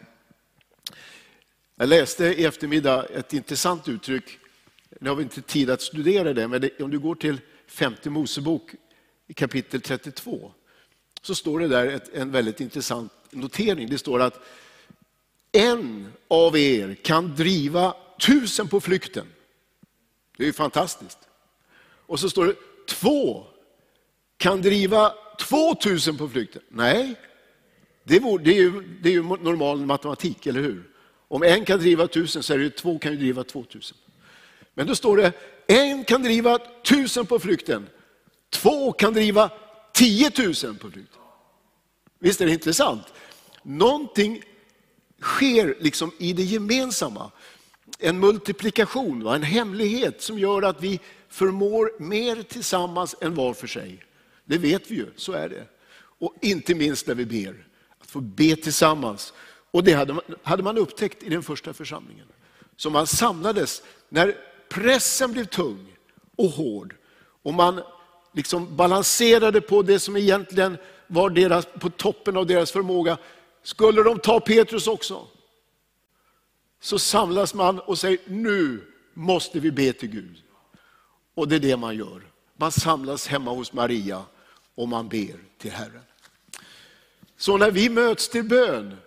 Jag 1.76 1.90
läste 1.90 2.26
i 2.26 2.46
eftermiddag 2.46 3.06
ett 3.06 3.34
intressant 3.34 3.88
uttryck. 3.88 4.40
Nu 5.00 5.10
har 5.10 5.16
vi 5.16 5.24
inte 5.24 5.42
tid 5.42 5.70
att 5.70 5.82
studera 5.82 6.34
det, 6.34 6.48
men 6.48 6.70
om 6.80 6.92
du 6.92 7.00
går 7.00 7.16
till 7.16 7.42
femte 7.68 8.10
Mosebok 8.10 8.72
i 9.28 9.34
kapitel 9.34 9.82
32, 9.82 10.52
så 11.22 11.36
står 11.36 11.60
det 11.60 11.68
där 11.68 11.88
ett, 11.88 12.14
en 12.14 12.32
väldigt 12.32 12.62
intressant 12.62 13.12
notering. 13.30 13.90
Det 13.90 13.98
står 13.98 14.20
att 14.20 14.44
en 15.52 16.14
av 16.28 16.58
er 16.58 16.96
kan 16.96 17.36
driva 17.36 17.96
tusen 18.22 18.68
på 18.68 18.82
flykten. 18.82 19.28
Det 20.38 20.44
är 20.44 20.48
ju 20.48 20.54
fantastiskt. 20.54 21.20
Och 22.06 22.20
så 22.20 22.30
står 22.30 22.46
det 22.46 22.56
två 22.90 23.46
kan 24.38 24.62
driva 24.62 25.14
två 25.40 25.76
tusen 25.76 26.18
på 26.18 26.30
flykten. 26.30 26.62
Nej, 26.70 27.16
det 28.04 28.16
är, 28.16 28.38
det 28.38 28.52
är, 28.52 28.56
ju, 28.56 28.82
det 29.02 29.10
är 29.10 29.14
ju 29.14 29.24
normal 29.24 29.86
matematik, 29.86 30.46
eller 30.46 30.62
hur? 30.62 30.90
Om 31.28 31.44
en 31.44 31.66
kan 31.66 31.80
driva 31.80 32.08
tusen 32.08 32.44
så 32.44 32.54
är 32.54 32.58
det 32.58 32.64
ju 32.64 32.70
två 32.70 33.00
kan 33.00 33.12
ju 33.12 33.18
driva 33.18 33.44
två 33.44 33.64
tusen. 33.64 33.98
Men 34.74 34.88
då 34.88 34.96
står 34.96 35.18
det, 35.18 35.34
en 35.68 36.04
kan 36.04 36.24
driva 36.24 36.60
tusen 36.84 37.26
på 37.26 37.40
flykten, 37.40 37.90
två 38.50 38.92
kan 38.92 39.14
driva 39.14 39.52
tiotusen 39.94 40.78
på 40.78 40.92
flykten. 40.92 41.22
Visst 42.20 42.42
är 42.42 42.46
det 42.46 42.52
intressant? 42.52 43.14
Någonting 43.64 44.44
sker 45.22 45.76
liksom 45.80 46.12
i 46.18 46.34
det 46.34 46.44
gemensamma. 46.44 47.32
En 48.00 48.20
multiplikation, 48.20 49.28
en 49.28 49.44
hemlighet 49.44 50.22
som 50.22 50.40
gör 50.40 50.62
att 50.62 50.84
vi 50.84 51.00
förmår 51.30 51.92
mer 52.00 52.44
tillsammans 52.44 53.16
än 53.22 53.36
var 53.36 53.54
för 53.54 53.68
sig. 53.68 54.04
Det 54.46 54.58
vet 54.58 54.92
vi 54.92 54.96
ju, 54.96 55.06
så 55.16 55.32
är 55.32 55.50
det. 55.50 55.66
Och 56.20 56.36
inte 56.42 56.76
minst 56.76 57.08
när 57.08 57.16
vi 57.16 57.26
ber, 57.26 57.66
att 58.00 58.08
få 58.08 58.20
be 58.22 58.56
tillsammans. 58.56 59.34
Och 59.72 59.84
det 59.84 59.94
hade 59.94 60.14
man, 60.14 60.24
hade 60.44 60.64
man 60.64 60.78
upptäckt 60.78 61.24
i 61.24 61.30
den 61.30 61.44
första 61.44 61.74
församlingen. 61.74 62.28
Så 62.78 62.90
man 62.90 63.08
samlades 63.08 63.84
när 64.10 64.38
pressen 64.70 65.32
blev 65.32 65.46
tung 65.46 65.88
och 66.36 66.50
hård. 66.50 66.96
Och 67.44 67.54
man 67.54 67.82
liksom 68.34 68.76
balanserade 68.76 69.62
på 69.62 69.82
det 69.82 70.00
som 70.00 70.18
egentligen 70.18 70.78
var 71.08 71.30
deras, 71.30 71.68
på 71.80 71.90
toppen 71.90 72.38
av 72.38 72.46
deras 72.46 72.72
förmåga. 72.72 73.18
Skulle 73.64 74.04
de 74.04 74.20
ta 74.20 74.40
Petrus 74.40 74.88
också? 74.88 75.28
Så 76.80 77.00
samlas 77.00 77.54
man 77.54 77.80
och 77.80 77.98
säger, 77.98 78.20
nu 78.26 78.88
måste 79.14 79.60
vi 79.60 79.72
be 79.72 79.94
till 79.94 80.10
Gud. 80.10 80.44
Och 81.36 81.48
det 81.48 81.56
är 81.56 81.60
det 81.60 81.78
man 81.78 81.96
gör. 81.96 82.22
Man 82.58 82.72
samlas 82.72 83.28
hemma 83.28 83.52
hos 83.52 83.74
Maria 83.74 84.24
och 84.76 84.88
man 84.88 85.10
ber 85.10 85.36
till 85.58 85.72
Herren. 85.72 86.02
Så 87.38 87.58
när 87.58 87.72
vi 87.72 87.90
möts 87.90 88.30
till 88.30 88.44
bön 88.44 88.98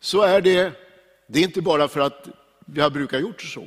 så 0.00 0.22
är 0.22 0.40
det, 0.40 0.72
det 1.26 1.38
är 1.38 1.44
inte 1.44 1.62
bara 1.62 1.88
för 1.88 2.00
att 2.00 2.28
vi 2.66 2.80
har 2.80 2.90
brukat 2.90 3.20
gjort 3.20 3.42
så, 3.42 3.66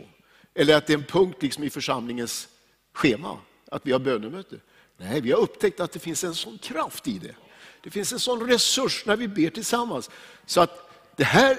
eller 0.54 0.78
att 0.78 0.88
det 0.88 0.94
är 0.94 0.98
en 0.98 1.04
punkt 1.04 1.42
liksom 1.42 1.64
i 1.64 1.70
församlingens 1.70 2.48
schema, 2.94 3.38
att 3.72 3.86
vi 3.86 3.92
har 3.92 4.00
bönemöte. 4.00 4.56
Nej, 4.98 5.22
vi 5.22 5.32
har 5.32 5.40
upptäckt 5.40 5.80
att 5.80 5.92
det 5.92 6.00
finns 6.00 6.24
en 6.24 6.36
sån 6.36 6.58
kraft 6.58 7.08
i 7.08 7.20
det. 7.20 7.36
Det 7.82 7.90
finns 7.90 8.14
en 8.14 8.20
sån 8.20 8.50
resurs 8.50 9.06
när 9.06 9.16
vi 9.16 9.28
ber 9.28 9.50
tillsammans. 9.50 10.10
Så 10.46 10.62
att 10.62 10.92
det 11.16 11.24
här 11.24 11.58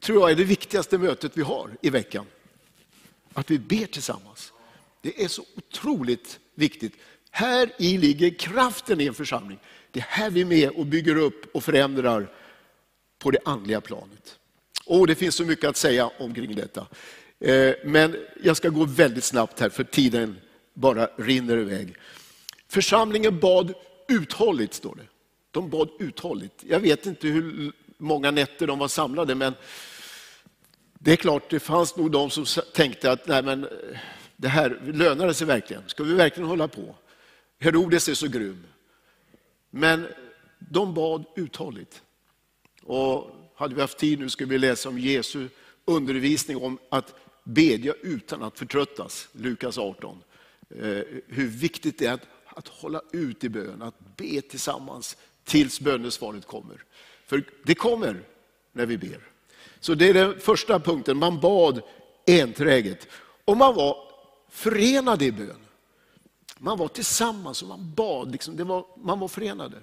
tror 0.00 0.20
jag 0.20 0.30
är 0.30 0.34
det 0.34 0.44
viktigaste 0.44 0.98
mötet 0.98 1.32
vi 1.34 1.42
har 1.42 1.70
i 1.80 1.90
veckan. 1.90 2.26
Att 3.32 3.50
vi 3.50 3.58
ber 3.58 3.86
tillsammans. 3.86 4.52
Det 5.02 5.24
är 5.24 5.28
så 5.28 5.44
otroligt 5.56 6.38
viktigt. 6.54 6.92
Här 7.30 7.72
i 7.78 7.98
ligger 7.98 8.30
kraften 8.30 9.00
i 9.00 9.06
en 9.06 9.14
församling. 9.14 9.58
Det 9.90 10.00
är 10.00 10.06
här 10.08 10.30
vi 10.30 10.40
är 10.40 10.44
med 10.44 10.70
och 10.70 10.86
bygger 10.86 11.16
upp 11.16 11.54
och 11.54 11.64
förändrar 11.64 12.32
på 13.18 13.30
det 13.30 13.38
andliga 13.44 13.80
planet. 13.80 14.38
Och 14.84 15.06
Det 15.06 15.14
finns 15.14 15.34
så 15.34 15.44
mycket 15.44 15.70
att 15.70 15.76
säga 15.76 16.10
omkring 16.18 16.54
detta. 16.54 16.86
Eh, 17.40 17.74
men 17.84 18.16
jag 18.42 18.56
ska 18.56 18.68
gå 18.68 18.84
väldigt 18.84 19.24
snabbt 19.24 19.60
här 19.60 19.68
för 19.68 19.84
tiden 19.84 20.40
bara 20.74 21.06
rinner 21.06 21.56
iväg. 21.56 21.94
Församlingen 22.68 23.38
bad 23.38 23.74
uthålligt, 24.10 24.74
står 24.74 24.94
det. 24.94 25.06
De 25.50 25.70
bad 25.70 25.88
uthålligt. 25.98 26.64
Jag 26.66 26.80
vet 26.80 27.06
inte 27.06 27.28
hur 27.28 27.72
många 27.98 28.30
nätter 28.30 28.66
de 28.66 28.78
var 28.78 28.88
samlade, 28.88 29.34
men 29.34 29.54
det 30.98 31.12
är 31.12 31.16
klart, 31.16 31.50
det 31.50 31.60
fanns 31.60 31.96
nog 31.96 32.10
de 32.10 32.30
som 32.30 32.62
tänkte 32.74 33.12
att 33.12 33.26
nej 33.26 33.42
men, 33.42 33.64
eh, 33.64 33.70
det 34.36 34.48
här 34.48 34.80
lönar 34.84 35.26
det 35.26 35.34
sig 35.34 35.46
verkligen. 35.46 35.82
Ska 35.86 36.04
vi 36.04 36.14
verkligen 36.14 36.48
hålla 36.48 36.68
på? 36.68 36.94
Herodes 37.58 38.08
är 38.08 38.14
så 38.14 38.28
grym. 38.28 38.64
Men 39.70 40.06
de 40.58 40.94
bad 40.94 41.24
uthålligt. 41.36 42.02
Och 42.82 43.30
hade 43.54 43.74
vi 43.74 43.80
haft 43.80 43.98
tid 43.98 44.18
nu 44.18 44.28
skulle 44.28 44.50
vi 44.50 44.58
läsa 44.58 44.88
om 44.88 44.98
Jesu 44.98 45.48
undervisning 45.84 46.56
om 46.56 46.78
att 46.88 47.14
bedja 47.44 47.94
utan 48.02 48.42
att 48.42 48.58
förtröttas, 48.58 49.28
Lukas 49.32 49.78
18. 49.78 50.22
Eh, 50.70 51.02
hur 51.26 51.46
viktigt 51.46 51.98
det 51.98 52.06
är 52.06 52.12
att, 52.12 52.26
att 52.56 52.68
hålla 52.68 53.02
ut 53.12 53.44
i 53.44 53.48
bön, 53.48 53.82
att 53.82 54.16
be 54.16 54.40
tillsammans 54.40 55.16
tills 55.44 55.80
bönesvaret 55.80 56.46
kommer. 56.46 56.84
För 57.26 57.44
det 57.64 57.74
kommer 57.74 58.22
när 58.72 58.86
vi 58.86 58.98
ber. 58.98 59.28
Så 59.80 59.94
det 59.94 60.08
är 60.08 60.14
den 60.14 60.40
första 60.40 60.80
punkten, 60.80 61.16
man 61.16 61.40
bad 61.40 61.82
enträget. 62.26 63.08
Och 63.44 63.56
man 63.56 63.74
var 63.74 63.96
förenade 64.48 65.24
i 65.24 65.32
bön. 65.32 65.66
Man 66.58 66.78
var 66.78 66.88
tillsammans 66.88 67.62
och 67.62 67.68
man 67.68 67.94
bad, 67.94 68.32
liksom, 68.32 68.56
det 68.56 68.64
var, 68.64 68.86
man 68.96 69.20
var 69.20 69.28
förenade. 69.28 69.78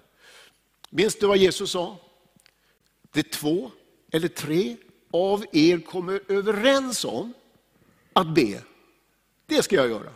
Minns 0.90 1.16
du 1.16 1.28
vad 1.28 1.38
Jesus 1.38 1.72
sa? 1.72 1.98
Det 3.12 3.24
två 3.24 3.72
eller 4.12 4.28
tre 4.28 4.78
av 5.12 5.46
er 5.52 5.80
kommer 5.80 6.22
överens 6.28 7.06
om 7.06 7.34
att 8.14 8.36
be. 8.36 8.62
Det 9.46 9.64
ska 9.64 9.76
jag 9.76 9.90
göra. 9.90 10.10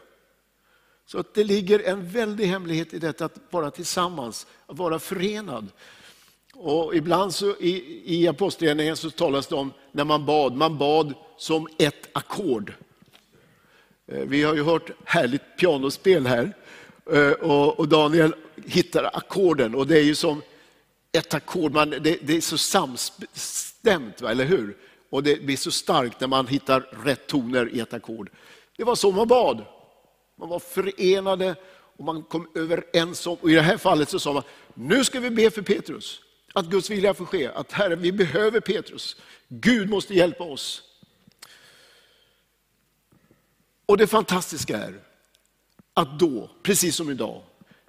Så 1.11 1.19
att 1.19 1.33
det 1.33 1.43
ligger 1.43 1.79
en 1.79 2.09
väldig 2.09 2.45
hemlighet 2.45 2.93
i 2.93 2.99
detta 2.99 3.25
att 3.25 3.37
vara 3.49 3.71
tillsammans, 3.71 4.47
att 4.65 4.77
vara 4.77 4.99
förenad. 4.99 5.67
Och 6.53 6.95
ibland 6.95 7.33
så 7.33 7.55
i, 7.59 8.01
i 8.05 8.27
Apostlagärningarna 8.27 8.95
så 8.95 9.09
talas 9.09 9.47
det 9.47 9.55
om 9.55 9.73
när 9.91 10.03
man 10.03 10.25
bad, 10.25 10.55
man 10.55 10.77
bad 10.77 11.13
som 11.37 11.67
ett 11.77 12.09
ackord. 12.11 12.73
Eh, 14.07 14.19
vi 14.19 14.43
har 14.43 14.55
ju 14.55 14.63
hört 14.63 14.91
härligt 15.05 15.41
pianospel 15.57 16.27
här 16.27 16.53
eh, 17.11 17.31
och, 17.31 17.79
och 17.79 17.87
Daniel 17.87 18.35
hittar 18.65 19.09
ackorden 19.13 19.75
och 19.75 19.87
det 19.87 19.97
är 19.97 20.03
ju 20.03 20.15
som 20.15 20.41
ett 21.11 21.33
ackord, 21.33 21.73
det, 22.01 22.17
det, 22.21 22.37
är 22.37 22.41
så 22.41 22.57
samstämt, 22.57 24.21
va? 24.21 24.31
eller 24.31 24.45
hur? 24.45 24.77
Och 25.09 25.23
det 25.23 25.43
blir 25.43 25.57
så 25.57 25.71
starkt 25.71 26.19
när 26.19 26.27
man 26.27 26.47
hittar 26.47 26.79
rätt 27.03 27.27
toner 27.27 27.75
i 27.75 27.79
ett 27.79 27.93
ackord. 27.93 28.29
Det 28.77 28.83
var 28.83 28.95
så 28.95 29.11
man 29.11 29.27
bad. 29.27 29.65
Man 30.41 30.49
var 30.49 30.59
förenade 30.59 31.55
och 31.97 32.03
man 32.03 32.23
kom 32.23 32.47
överens 32.55 33.27
om, 33.27 33.37
och 33.41 33.51
i 33.51 33.53
det 33.53 33.61
här 33.61 33.77
fallet 33.77 34.09
så 34.09 34.19
sa 34.19 34.33
man, 34.33 34.43
nu 34.73 35.03
ska 35.03 35.19
vi 35.19 35.29
be 35.29 35.51
för 35.51 35.61
Petrus. 35.61 36.21
Att 36.53 36.65
Guds 36.65 36.89
vilja 36.89 37.13
får 37.13 37.25
ske, 37.25 37.47
att 37.47 37.71
Herre, 37.71 37.95
vi 37.95 38.11
behöver 38.11 38.59
Petrus. 38.59 39.15
Gud 39.47 39.89
måste 39.89 40.13
hjälpa 40.13 40.43
oss. 40.43 40.83
Och 43.85 43.97
det 43.97 44.07
fantastiska 44.07 44.77
är 44.77 44.99
att 45.93 46.19
då, 46.19 46.49
precis 46.63 46.95
som 46.95 47.09
idag, 47.09 47.41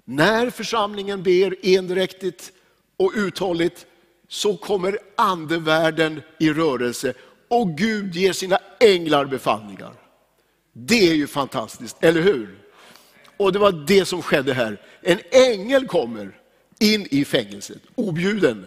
när 0.04 0.50
församlingen 0.50 1.22
ber 1.22 1.56
endräktigt 1.62 2.52
och 2.96 3.12
uthålligt, 3.14 3.86
så 4.28 4.56
kommer 4.56 4.98
andevärlden 5.16 6.22
i 6.38 6.52
rörelse 6.52 7.14
och 7.48 7.78
Gud 7.78 8.14
ger 8.14 8.32
sina 8.32 8.58
änglar 8.80 9.24
befallningar. 9.24 10.01
Det 10.72 11.08
är 11.10 11.14
ju 11.14 11.26
fantastiskt, 11.26 11.96
eller 12.00 12.20
hur? 12.20 12.58
Och 13.36 13.52
det 13.52 13.58
var 13.58 13.72
det 13.72 14.04
som 14.04 14.22
skedde 14.22 14.54
här. 14.54 14.80
En 15.00 15.18
ängel 15.30 15.86
kommer 15.86 16.38
in 16.78 17.06
i 17.10 17.24
fängelset, 17.24 17.82
objuden. 17.94 18.66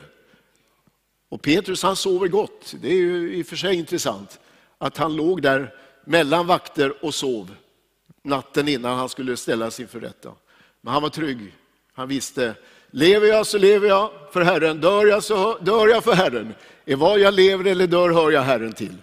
Och 1.29 1.41
Petrus 1.41 1.83
han 1.83 1.95
sover 1.95 2.27
gott. 2.27 2.75
Det 2.81 2.87
är 2.87 2.93
ju 2.93 3.35
i 3.35 3.41
och 3.41 3.47
för 3.47 3.55
sig 3.55 3.75
intressant 3.75 4.39
att 4.77 4.97
han 4.97 5.15
låg 5.15 5.41
där 5.41 5.73
mellan 6.05 6.47
vakter 6.47 7.05
och 7.05 7.15
sov 7.15 7.55
natten 8.25 8.67
innan 8.67 8.97
han 8.97 9.09
skulle 9.09 9.37
ställas 9.37 9.79
inför 9.79 9.99
rätta. 9.99 10.31
Men 10.81 10.93
han 10.93 11.01
var 11.01 11.09
trygg. 11.09 11.53
Han 11.93 12.07
visste, 12.07 12.55
Lever 12.91 13.27
jag 13.27 13.47
så 13.47 13.57
lever 13.57 13.87
jag 13.87 14.11
för 14.31 14.41
Herren, 14.41 14.81
dör 14.81 15.05
jag 15.05 15.23
så 15.23 15.57
dör 15.57 15.87
jag 15.87 16.03
för 16.03 16.13
Herren. 16.13 16.53
Är 16.85 16.95
vad 16.95 17.19
jag 17.19 17.33
lever 17.33 17.65
eller 17.65 17.87
dör 17.87 18.09
hör 18.09 18.31
jag 18.31 18.41
Herren 18.41 18.73
till. 18.73 18.95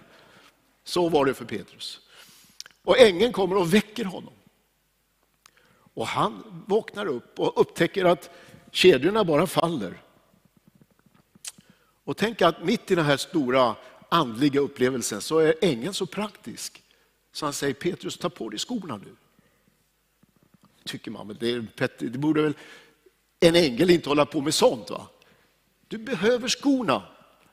Så 0.83 1.09
var 1.09 1.25
det 1.25 1.33
för 1.33 1.45
Petrus. 1.45 1.99
Och 2.83 2.99
ängeln 2.99 3.33
kommer 3.33 3.55
och 3.55 3.73
väcker 3.73 4.05
honom. 4.05 4.33
Och 5.93 6.07
han 6.07 6.63
vaknar 6.67 7.05
upp 7.05 7.39
och 7.39 7.61
upptäcker 7.61 8.05
att 8.05 8.29
kedjorna 8.71 9.23
bara 9.23 9.47
faller. 9.47 10.01
Och 12.03 12.17
tänk 12.17 12.41
att 12.41 12.63
mitt 12.63 12.91
i 12.91 12.95
den 12.95 13.05
här 13.05 13.17
stora 13.17 13.75
andliga 14.09 14.59
upplevelsen 14.59 15.21
så 15.21 15.39
är 15.39 15.55
ängeln 15.61 15.93
så 15.93 16.05
praktisk. 16.05 16.83
Så 17.31 17.45
han 17.45 17.53
säger 17.53 17.73
Petrus, 17.73 18.17
ta 18.17 18.29
på 18.29 18.49
dig 18.49 18.59
skorna 18.59 18.97
nu. 18.97 19.15
Tycker 20.83 21.11
man, 21.11 21.27
men 21.27 21.37
det, 21.39 21.65
det 21.97 22.17
borde 22.17 22.41
väl 22.41 22.53
en 23.39 23.55
ängel 23.55 23.89
inte 23.89 24.09
hålla 24.09 24.25
på 24.25 24.41
med 24.41 24.53
sånt 24.53 24.89
va? 24.89 25.07
Du 25.87 25.97
behöver 25.97 26.47
skorna. 26.47 27.03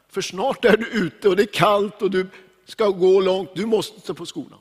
För 0.08 0.20
snart 0.20 0.64
är 0.64 0.76
du 0.76 0.87
ute 0.87 1.28
och 1.28 1.37
det 1.37 1.42
är 1.42 1.52
kallt 1.52 2.02
och 2.02 2.10
du 2.10 2.28
ska 2.64 2.88
gå 2.88 3.20
långt. 3.20 3.50
Du 3.54 3.66
måste 3.66 4.00
ta 4.00 4.14
på 4.14 4.26
skorna. 4.26 4.58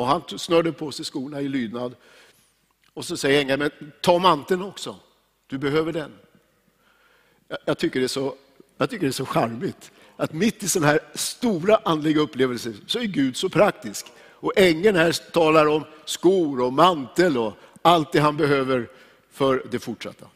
Och 0.00 0.06
han 0.06 0.22
snörde 0.38 0.72
på 0.72 0.92
sig 0.92 1.04
skorna 1.04 1.40
i 1.40 1.48
lydnad. 1.48 1.94
Och 2.94 3.04
så 3.04 3.16
säger 3.16 3.40
ängeln, 3.40 3.58
men 3.58 3.92
ta 4.00 4.18
manteln 4.18 4.62
också. 4.62 4.96
Du 5.46 5.58
behöver 5.58 5.92
den. 5.92 6.12
Jag, 7.64 7.78
tycker 7.78 8.00
det 8.00 8.06
är 8.06 8.08
så, 8.08 8.34
jag 8.76 8.90
tycker 8.90 9.06
det 9.06 9.10
är 9.10 9.12
så 9.12 9.26
charmigt 9.26 9.92
att 10.16 10.32
mitt 10.32 10.62
i 10.62 10.68
sådana 10.68 10.92
här 10.92 11.00
stora 11.14 11.80
andliga 11.84 12.20
upplevelser 12.20 12.74
så 12.86 12.98
är 12.98 13.04
Gud 13.04 13.36
så 13.36 13.48
praktisk. 13.48 14.06
Och 14.20 14.52
ängeln 14.56 14.96
här 14.96 15.12
talar 15.32 15.66
om 15.66 15.84
skor 16.04 16.60
och 16.60 16.72
mantel 16.72 17.38
och 17.38 17.54
allt 17.82 18.12
det 18.12 18.20
han 18.20 18.36
behöver 18.36 18.88
för 19.30 19.66
det 19.70 19.78
fortsatta. 19.78 20.26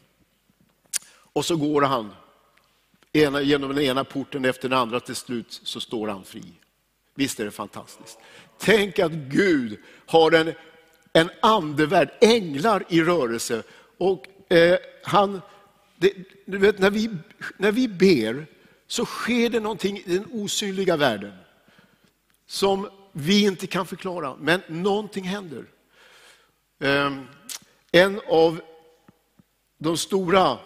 Och 1.10 1.44
så 1.44 1.56
går 1.56 1.82
han 1.82 2.12
ena, 3.12 3.40
genom 3.40 3.74
den 3.74 3.84
ena 3.84 4.04
porten 4.04 4.44
efter 4.44 4.68
den 4.68 4.78
andra, 4.78 5.00
till 5.00 5.16
slut 5.16 5.60
så 5.62 5.80
står 5.80 6.08
han 6.08 6.24
fri. 6.24 6.44
Visst 7.14 7.40
är 7.40 7.44
det 7.44 7.50
fantastiskt? 7.50 8.18
Tänk 8.58 8.98
att 8.98 9.12
Gud 9.12 9.78
har 10.06 10.32
en, 10.32 10.52
en 11.12 11.30
andevärld, 11.42 12.10
änglar 12.20 12.84
i 12.88 13.02
rörelse. 13.02 13.62
Och 13.98 14.52
eh, 14.52 14.78
han, 15.04 15.40
det, 15.96 16.12
du 16.46 16.58
vet, 16.58 16.78
när, 16.78 16.90
vi, 16.90 17.10
när 17.56 17.72
vi 17.72 17.88
ber 17.88 18.46
så 18.86 19.04
sker 19.04 19.50
det 19.50 19.60
någonting 19.60 19.98
i 19.98 20.02
den 20.18 20.26
osynliga 20.32 20.96
världen 20.96 21.32
som 22.46 22.88
vi 23.12 23.44
inte 23.44 23.66
kan 23.66 23.86
förklara, 23.86 24.36
men 24.40 24.60
någonting 24.66 25.24
händer. 25.24 25.64
Eh, 26.80 27.12
en 27.92 28.20
av 28.28 28.60
de 29.78 29.96
stora 29.96 30.58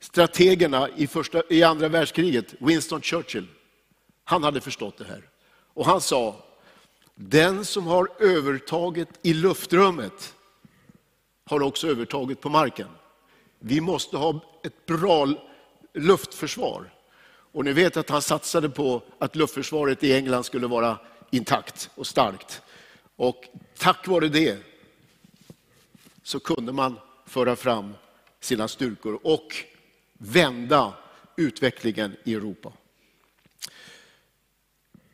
strategerna 0.00 0.88
i, 0.96 1.06
första, 1.06 1.42
i 1.50 1.62
andra 1.62 1.88
världskriget, 1.88 2.54
Winston 2.58 3.02
Churchill, 3.02 3.46
han 4.24 4.42
hade 4.42 4.60
förstått 4.60 4.98
det 4.98 5.04
här. 5.04 5.31
Och 5.74 5.86
han 5.86 6.00
sa, 6.00 6.36
den 7.14 7.64
som 7.64 7.86
har 7.86 8.08
övertaget 8.18 9.08
i 9.22 9.34
luftrummet 9.34 10.34
har 11.44 11.62
också 11.62 11.88
övertaget 11.88 12.40
på 12.40 12.48
marken. 12.48 12.88
Vi 13.58 13.80
måste 13.80 14.16
ha 14.16 14.40
ett 14.62 14.86
bra 14.86 15.28
luftförsvar. 15.94 16.92
Och 17.52 17.64
ni 17.64 17.72
vet 17.72 17.96
att 17.96 18.10
han 18.10 18.22
satsade 18.22 18.68
på 18.68 19.02
att 19.18 19.36
luftförsvaret 19.36 20.04
i 20.04 20.12
England 20.12 20.44
skulle 20.44 20.66
vara 20.66 20.98
intakt 21.30 21.90
och 21.94 22.06
starkt. 22.06 22.62
Och 23.16 23.48
tack 23.78 24.08
vare 24.08 24.28
det 24.28 24.58
så 26.22 26.40
kunde 26.40 26.72
man 26.72 26.98
föra 27.26 27.56
fram 27.56 27.94
sina 28.40 28.68
styrkor 28.68 29.18
och 29.22 29.56
vända 30.12 30.92
utvecklingen 31.36 32.16
i 32.24 32.34
Europa. 32.34 32.72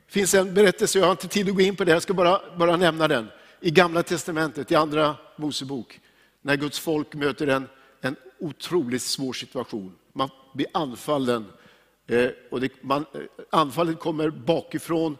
Det 0.09 0.13
finns 0.13 0.35
en 0.35 0.55
berättelse, 0.55 0.99
jag 0.99 1.07
har 1.07 1.11
inte 1.11 1.29
tid 1.29 1.49
att 1.49 1.55
gå 1.55 1.61
in 1.61 1.77
på 1.77 1.85
det, 1.85 1.93
jag 1.93 2.03
ska 2.03 2.15
bara, 2.15 2.41
bara 2.57 2.77
nämna 2.77 3.09
den. 3.09 3.29
I 3.61 3.71
Gamla 3.71 4.03
Testamentet, 4.03 4.73
i 4.73 4.75
Andra 4.75 5.17
Mosebok, 5.37 6.01
när 6.43 6.57
Guds 6.57 6.79
folk 6.79 7.15
möter 7.15 7.47
en, 7.47 7.69
en 8.01 8.17
otroligt 8.39 9.03
svår 9.03 9.33
situation. 9.33 9.95
Man 10.13 10.31
blir 10.55 10.67
anfallen, 10.73 11.47
eh, 12.07 12.31
och 12.51 12.61
det, 12.61 12.83
man, 12.83 13.05
eh, 13.15 13.21
anfallet 13.51 14.01
kommer 14.01 14.31
bakifrån 14.31 15.17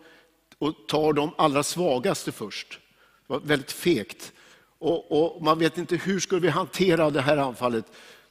och 0.59 0.75
tar 0.89 1.13
de 1.13 1.31
allra 1.39 1.63
svagaste 1.63 2.33
först. 2.33 2.81
Det 3.27 3.33
var 3.33 3.41
väldigt 3.41 3.73
fegt. 3.73 4.33
Och, 4.79 5.13
och, 5.13 5.43
man 5.43 5.59
vet 5.59 5.79
inte 5.79 5.97
hur 5.97 6.21
ska 6.21 6.37
vi 6.37 6.49
hantera 6.49 7.11
det 7.11 7.21
här 7.21 7.37
anfallet. 7.37 7.85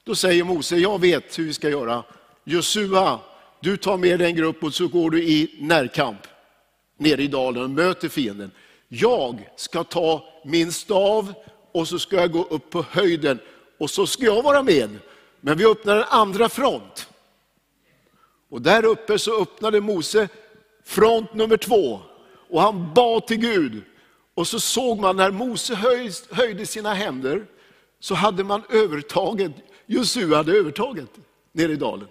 Då 0.04 0.16
säger 0.16 0.44
Mose, 0.44 0.78
jag 0.78 1.02
vet 1.02 1.40
hur 1.40 1.44
vi 1.46 1.54
ska 1.54 1.70
göra. 1.70 2.04
Josua, 2.44 3.20
du 3.60 3.78
tar 3.78 3.98
med 3.98 4.20
dig 4.20 4.28
en 4.28 4.36
grupp 4.36 4.64
och 4.64 4.74
så 4.74 4.88
går 4.88 5.12
du 5.12 5.24
i 5.24 5.58
närkamp 5.60 6.28
nere 6.98 7.24
i 7.24 7.28
dalen 7.28 7.64
och 7.64 7.70
möter 7.70 8.10
fienden. 8.10 8.52
Jag 8.88 9.50
ska 9.56 9.84
ta 9.84 10.24
min 10.46 10.72
stav 10.72 11.34
och 11.72 11.88
så 11.88 12.00
ska 12.00 12.16
jag 12.16 12.32
gå 12.32 12.44
upp 12.44 12.70
på 12.70 12.86
höjden 12.90 13.40
och 13.80 13.90
så 13.90 14.08
ska 14.08 14.26
jag 14.26 14.44
vara 14.44 14.64
med. 14.64 14.90
Men 15.42 15.58
vi 15.58 15.66
öppnar 15.66 15.98
en 15.98 16.04
andra 16.04 16.50
front. 16.50 17.10
Och 18.50 18.62
där 18.62 18.86
uppe 18.86 19.20
så 19.20 19.42
öppnade 19.42 19.82
Mose 19.82 20.28
front 20.86 21.34
nummer 21.34 21.58
två 21.58 22.00
och 22.50 22.62
han 22.62 22.94
bad 22.94 23.28
till 23.28 23.38
Gud. 23.38 23.82
Och 24.34 24.48
så 24.48 24.60
såg 24.60 25.00
man 25.00 25.16
när 25.16 25.32
Mose 25.32 25.76
höjde 26.32 26.66
sina 26.66 26.94
händer 26.94 27.46
så 28.00 28.16
hade 28.16 28.44
man 28.44 28.64
övertaget, 28.70 29.52
Josua 29.86 30.38
hade 30.38 30.52
övertaget 30.58 31.10
nere 31.52 31.72
i 31.72 31.76
dalen. 31.76 32.08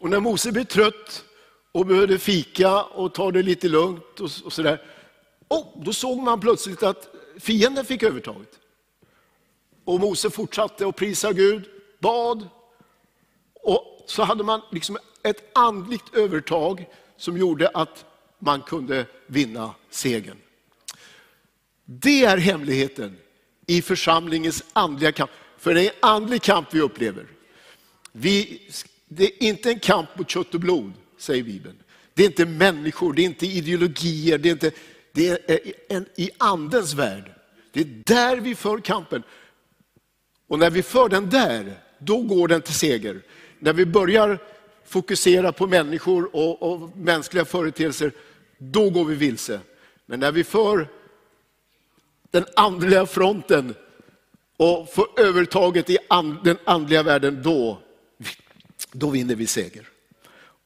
Och 0.00 0.10
när 0.10 0.20
Mose 0.20 0.52
blev 0.52 0.64
trött 0.64 1.24
och 1.72 1.86
behövde 1.86 2.18
fika 2.18 2.82
och 2.82 3.14
ta 3.14 3.30
det 3.30 3.42
lite 3.42 3.68
lugnt 3.68 4.20
och, 4.20 4.30
och 4.44 4.52
sådär. 4.52 4.82
Och 5.48 5.72
då 5.84 5.92
såg 5.92 6.18
man 6.18 6.40
plötsligt 6.40 6.82
att 6.82 7.08
fienden 7.38 7.84
fick 7.84 8.02
övertaget. 8.02 8.58
Och 9.84 10.00
Mose 10.00 10.30
fortsatte 10.30 10.86
att 10.86 10.96
prisa 10.96 11.32
Gud, 11.32 11.64
bad. 11.98 12.48
Och 13.62 14.04
så 14.06 14.22
hade 14.22 14.44
man 14.44 14.60
liksom 14.70 14.98
ett 15.22 15.58
andligt 15.58 16.14
övertag 16.14 16.88
som 17.16 17.36
gjorde 17.36 17.68
att 17.68 18.04
man 18.38 18.62
kunde 18.62 19.06
vinna 19.26 19.74
segern. 19.90 20.36
Det 21.84 22.24
är 22.24 22.36
hemligheten 22.36 23.18
i 23.66 23.82
församlingens 23.82 24.64
andliga 24.72 25.12
kamp. 25.12 25.30
För 25.58 25.74
det 25.74 25.82
är 25.82 25.86
en 25.86 25.98
andlig 26.00 26.42
kamp 26.42 26.74
vi 26.74 26.80
upplever. 26.80 27.26
Vi, 28.12 28.60
det 29.08 29.24
är 29.24 29.42
inte 29.48 29.70
en 29.70 29.80
kamp 29.80 30.18
mot 30.18 30.30
kött 30.30 30.54
och 30.54 30.60
blod, 30.60 30.92
säger 31.18 31.42
Bibeln. 31.42 31.76
Det 32.14 32.22
är 32.22 32.26
inte 32.26 32.46
människor, 32.46 33.12
det 33.12 33.22
är 33.22 33.24
inte 33.24 33.46
ideologier, 33.46 34.38
det 34.38 34.48
är, 34.48 34.52
inte, 34.52 34.70
det 35.12 35.28
är 35.28 35.60
en, 35.88 36.06
i 36.16 36.30
andens 36.38 36.94
värld. 36.94 37.34
Det 37.72 37.80
är 37.80 38.02
där 38.06 38.36
vi 38.36 38.54
för 38.54 38.78
kampen. 38.78 39.22
Och 40.48 40.58
när 40.58 40.70
vi 40.70 40.82
för 40.82 41.08
den 41.08 41.30
där, 41.30 41.82
då 41.98 42.22
går 42.22 42.48
den 42.48 42.60
till 42.60 42.74
seger. 42.74 43.22
När 43.58 43.72
vi 43.72 43.86
börjar 43.86 44.38
fokusera 44.84 45.52
på 45.52 45.66
människor 45.66 46.36
och, 46.36 46.62
och 46.62 46.96
mänskliga 46.96 47.44
företeelser, 47.44 48.12
då 48.58 48.90
går 48.90 49.04
vi 49.04 49.14
vilse. 49.14 49.60
Men 50.06 50.20
när 50.20 50.32
vi 50.32 50.44
för 50.44 50.88
den 52.30 52.44
andliga 52.56 53.06
fronten 53.06 53.74
och 54.56 54.92
får 54.92 55.20
övertaget 55.20 55.90
i 55.90 55.98
den 56.44 56.58
andliga 56.64 57.02
världen, 57.02 57.42
då, 57.42 57.78
då 58.92 59.10
vinner 59.10 59.34
vi 59.34 59.46
seger. 59.46 59.88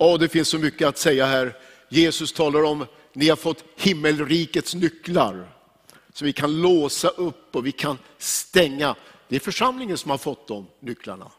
Och 0.03 0.19
det 0.19 0.29
finns 0.29 0.49
så 0.49 0.59
mycket 0.59 0.89
att 0.89 0.99
säga 0.99 1.27
här. 1.27 1.57
Jesus 1.89 2.33
talar 2.33 2.63
om, 2.63 2.87
ni 3.13 3.29
har 3.29 3.37
fått 3.37 3.65
himmelrikets 3.77 4.75
nycklar. 4.75 5.49
Så 6.13 6.25
vi 6.25 6.33
kan 6.33 6.61
låsa 6.61 7.09
upp 7.09 7.57
och 7.57 7.67
vi 7.67 7.73
kan 7.73 7.99
stänga. 8.19 8.97
Det 9.29 9.37
är 9.37 9.41
församlingen 9.41 9.99
som 9.99 10.11
har 10.11 10.19
fått 10.19 10.49
de 10.49 10.67
nycklarna. 10.81 11.31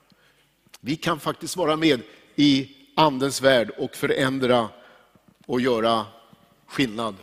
Vi 0.80 0.96
kan 0.96 1.20
faktiskt 1.20 1.58
vara 1.58 1.76
med 1.76 2.02
i 2.36 2.70
andens 2.96 3.42
värld 3.42 3.72
och 3.78 3.96
förändra 3.96 4.70
och 5.46 5.62
göra 5.62 6.06
skillnad. 6.68 7.16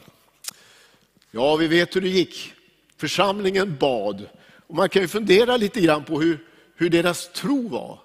Ja, 1.31 1.57
vi 1.57 1.67
vet 1.67 1.97
hur 1.97 2.01
det 2.01 2.09
gick. 2.09 2.53
Församlingen 2.97 3.77
bad. 3.77 4.27
Och 4.67 4.75
man 4.75 4.89
kan 4.89 5.03
ju 5.03 5.09
fundera 5.09 5.57
lite 5.57 5.81
grann 5.81 6.05
på 6.05 6.21
hur, 6.21 6.47
hur 6.77 6.91
deras 6.91 7.33
tro 7.33 7.69
var. 7.69 7.99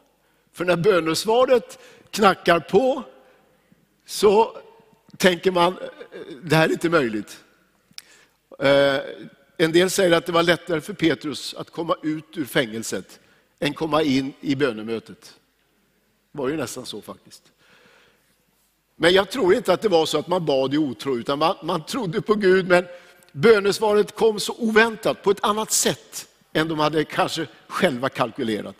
För 0.54 0.66
när 0.66 0.78
bönesvaret 0.78 1.80
knackar 2.12 2.60
på 2.60 3.04
så 4.06 4.58
tänker 5.18 5.52
man, 5.52 5.74
eh, 5.74 5.88
det 6.44 6.56
här 6.56 6.70
är 6.70 6.72
inte 6.72 6.90
möjligt. 6.90 7.44
Eh, 8.60 9.00
en 9.58 9.72
del 9.72 9.90
säger 9.90 10.12
att 10.12 10.26
det 10.26 10.32
var 10.32 10.44
lättare 10.44 10.82
för 10.82 10.94
Petrus 10.94 11.54
att 11.54 11.70
komma 11.70 11.96
ut 12.04 12.38
ur 12.38 12.46
fängelset 12.46 13.20
än 13.60 13.74
komma 13.74 14.02
in 14.02 14.34
i 14.42 14.56
bönemötet. 14.56 15.36
Det 16.32 16.38
var 16.38 16.50
ju 16.50 16.58
nästan 16.58 16.86
så 16.86 17.02
faktiskt. 17.02 17.44
Men 18.96 19.14
jag 19.14 19.30
tror 19.30 19.54
inte 19.54 19.74
att 19.74 19.82
det 19.82 19.90
var 19.90 20.06
så 20.06 20.20
att 20.20 20.28
man 20.28 20.46
bad 20.46 20.74
i 20.74 20.78
otro, 20.78 21.18
utan 21.18 21.40
man, 21.40 21.56
man 21.64 21.86
trodde 21.86 22.22
på 22.22 22.34
Gud, 22.34 22.68
men 22.68 22.86
bönesvaret 23.32 24.16
kom 24.16 24.40
så 24.40 24.56
oväntat, 24.58 25.24
på 25.24 25.32
ett 25.32 25.44
annat 25.44 25.72
sätt 25.72 26.28
än 26.54 26.68
de 26.68 26.80
hade 26.80 27.04
kanske 27.04 27.48
själva 27.68 28.10
kalkylerat. 28.10 28.76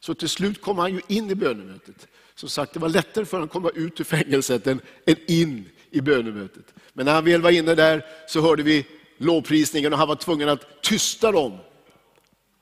Så 0.00 0.14
till 0.14 0.28
slut 0.28 0.62
kom 0.62 0.78
han 0.78 0.92
ju 0.92 1.00
in 1.06 1.30
i 1.30 1.34
bönemötet. 1.34 2.06
Som 2.40 2.48
sagt, 2.48 2.72
det 2.72 2.80
var 2.80 2.88
lättare 2.88 3.24
för 3.24 3.36
honom 3.36 3.46
att 3.46 3.52
komma 3.52 3.70
ut 3.74 4.00
ur 4.00 4.04
fängelset 4.04 4.66
än, 4.66 4.80
än 5.06 5.16
in 5.26 5.68
i 5.90 6.00
bönemötet. 6.00 6.74
Men 6.92 7.06
när 7.06 7.14
han 7.14 7.24
väl 7.24 7.42
var 7.42 7.50
inne 7.50 7.74
där 7.74 8.06
så 8.28 8.40
hörde 8.40 8.62
vi 8.62 8.86
lovprisningen 9.18 9.92
och 9.92 9.98
han 9.98 10.08
var 10.08 10.16
tvungen 10.16 10.48
att 10.48 10.82
tysta 10.82 11.32
dem. 11.32 11.58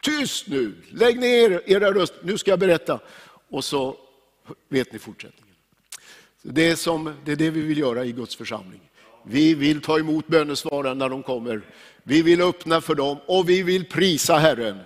Tyst 0.02 0.48
nu, 0.48 0.74
lägg 0.90 1.18
ner 1.18 1.62
era 1.66 1.92
röster, 1.92 2.18
nu 2.22 2.38
ska 2.38 2.50
jag 2.50 2.58
berätta. 2.58 3.00
Och 3.50 3.64
så 3.64 3.96
vet 4.68 4.92
ni 4.92 4.98
fortsättningen. 4.98 5.54
Det 6.42 6.68
är, 6.68 6.76
som, 6.76 7.14
det 7.24 7.32
är 7.32 7.36
det 7.36 7.50
vi 7.50 7.60
vill 7.60 7.78
göra 7.78 8.04
i 8.04 8.12
Guds 8.12 8.36
församling. 8.36 8.80
Vi 9.22 9.54
vill 9.54 9.80
ta 9.80 9.98
emot 9.98 10.26
bönesvaren 10.26 10.98
när 10.98 11.08
de 11.08 11.22
kommer. 11.22 11.62
Vi 12.02 12.22
vill 12.22 12.42
öppna 12.42 12.80
för 12.80 12.94
dem 12.94 13.16
och 13.26 13.48
vi 13.48 13.62
vill 13.62 13.84
prisa 13.84 14.36
Herren. 14.36 14.78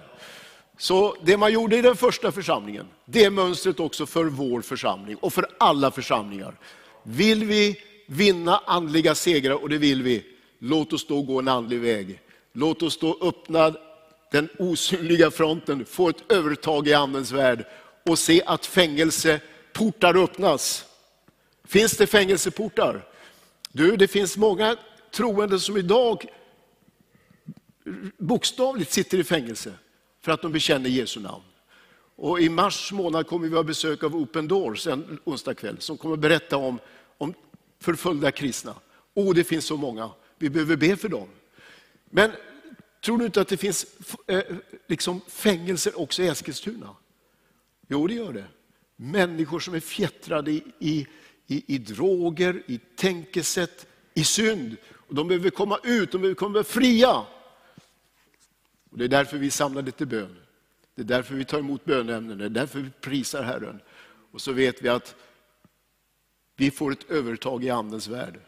Så 0.78 1.16
det 1.22 1.36
man 1.36 1.52
gjorde 1.52 1.76
i 1.76 1.82
den 1.82 1.96
första 1.96 2.32
församlingen, 2.32 2.86
det 3.04 3.24
är 3.24 3.30
mönstret 3.30 3.80
också 3.80 4.06
för 4.06 4.24
vår 4.24 4.60
församling 4.60 5.16
och 5.16 5.32
för 5.32 5.48
alla 5.58 5.90
församlingar. 5.90 6.54
Vill 7.02 7.44
vi 7.44 7.76
vinna 8.06 8.62
andliga 8.66 9.14
segrar, 9.14 9.54
och 9.54 9.68
det 9.68 9.78
vill 9.78 10.02
vi, 10.02 10.24
låt 10.58 10.92
oss 10.92 11.06
då 11.06 11.22
gå 11.22 11.38
en 11.38 11.48
andlig 11.48 11.80
väg. 11.80 12.20
Låt 12.52 12.82
oss 12.82 12.98
då 12.98 13.18
öppna 13.20 13.74
den 14.32 14.48
osynliga 14.58 15.30
fronten, 15.30 15.84
få 15.84 16.08
ett 16.08 16.32
övertag 16.32 16.88
i 16.88 16.94
andens 16.94 17.32
värld 17.32 17.66
och 18.06 18.18
se 18.18 18.42
att 18.46 18.66
fängelseportar 18.66 20.16
öppnas. 20.16 20.84
Finns 21.64 21.96
det 21.96 22.06
fängelseportar? 22.06 23.08
Du, 23.72 23.96
det 23.96 24.08
finns 24.08 24.36
många 24.36 24.76
troende 25.10 25.60
som 25.60 25.76
idag 25.76 26.26
bokstavligt 28.18 28.92
sitter 28.92 29.18
i 29.18 29.24
fängelse 29.24 29.72
för 30.22 30.32
att 30.32 30.42
de 30.42 30.52
bekänner 30.52 30.90
Jesu 30.90 31.20
namn. 31.20 31.42
Och 32.16 32.40
I 32.40 32.48
mars 32.48 32.92
månad 32.92 33.26
kommer 33.26 33.48
vi 33.48 33.56
ha 33.56 33.62
besök 33.62 34.02
av 34.02 34.16
Open 34.16 34.48
Doors 34.48 34.86
en 34.86 35.18
onsdag 35.24 35.54
kväll 35.54 35.76
som 35.78 35.96
kommer 35.96 36.14
att 36.14 36.20
berätta 36.20 36.56
om, 36.56 36.78
om 37.18 37.34
förföljda 37.80 38.30
kristna. 38.30 38.74
Och 39.14 39.34
det 39.34 39.44
finns 39.44 39.64
så 39.64 39.76
många, 39.76 40.10
vi 40.38 40.50
behöver 40.50 40.76
be 40.76 40.96
för 40.96 41.08
dem. 41.08 41.28
Men 42.10 42.30
tror 43.04 43.18
du 43.18 43.24
inte 43.24 43.40
att 43.40 43.48
det 43.48 43.56
finns 43.56 43.86
eh, 44.26 44.42
liksom 44.86 45.20
fängelser 45.28 46.00
också 46.00 46.22
i 46.22 46.28
Eskilstuna? 46.28 46.96
Jo, 47.88 48.06
det 48.06 48.14
gör 48.14 48.32
det. 48.32 48.44
Människor 48.96 49.60
som 49.60 49.74
är 49.74 49.80
fjättrade 49.80 50.50
i, 50.50 50.62
i, 50.78 51.06
i, 51.46 51.74
i 51.74 51.78
droger, 51.78 52.62
i 52.66 52.78
tänkesätt, 52.96 53.86
i 54.14 54.24
synd. 54.24 54.76
Och 55.08 55.14
de 55.14 55.28
behöver 55.28 55.50
komma 55.50 55.78
ut, 55.84 56.12
de 56.12 56.18
behöver 56.18 56.34
komma 56.34 56.64
fria. 56.64 57.26
Och 58.92 58.98
det 58.98 59.04
är 59.04 59.08
därför 59.08 59.38
vi 59.38 59.50
samlar 59.50 59.82
till 59.82 60.06
bön. 60.06 60.36
Det 60.94 61.02
är 61.02 61.06
därför 61.06 61.34
vi 61.34 61.44
tar 61.44 61.58
emot 61.58 61.84
bönämnen, 61.84 62.38
det 62.38 62.44
är 62.44 62.48
därför 62.48 62.80
vi 62.80 62.90
prisar 62.90 63.42
Herren. 63.42 63.80
Och 64.32 64.40
så 64.40 64.52
vet 64.52 64.82
vi 64.82 64.88
att 64.88 65.16
vi 66.56 66.70
får 66.70 66.92
ett 66.92 67.10
övertag 67.10 67.64
i 67.64 67.70
Andens 67.70 68.08
värld. 68.08 68.40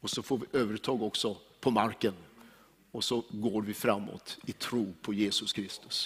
Och 0.00 0.10
så 0.10 0.22
får 0.22 0.38
vi 0.38 0.58
övertag 0.58 1.02
också 1.02 1.36
på 1.60 1.70
marken. 1.70 2.14
Och 2.90 3.04
så 3.04 3.24
går 3.30 3.62
vi 3.62 3.74
framåt 3.74 4.38
i 4.46 4.52
tro 4.52 4.94
på 5.02 5.14
Jesus 5.14 5.52
Kristus. 5.52 6.04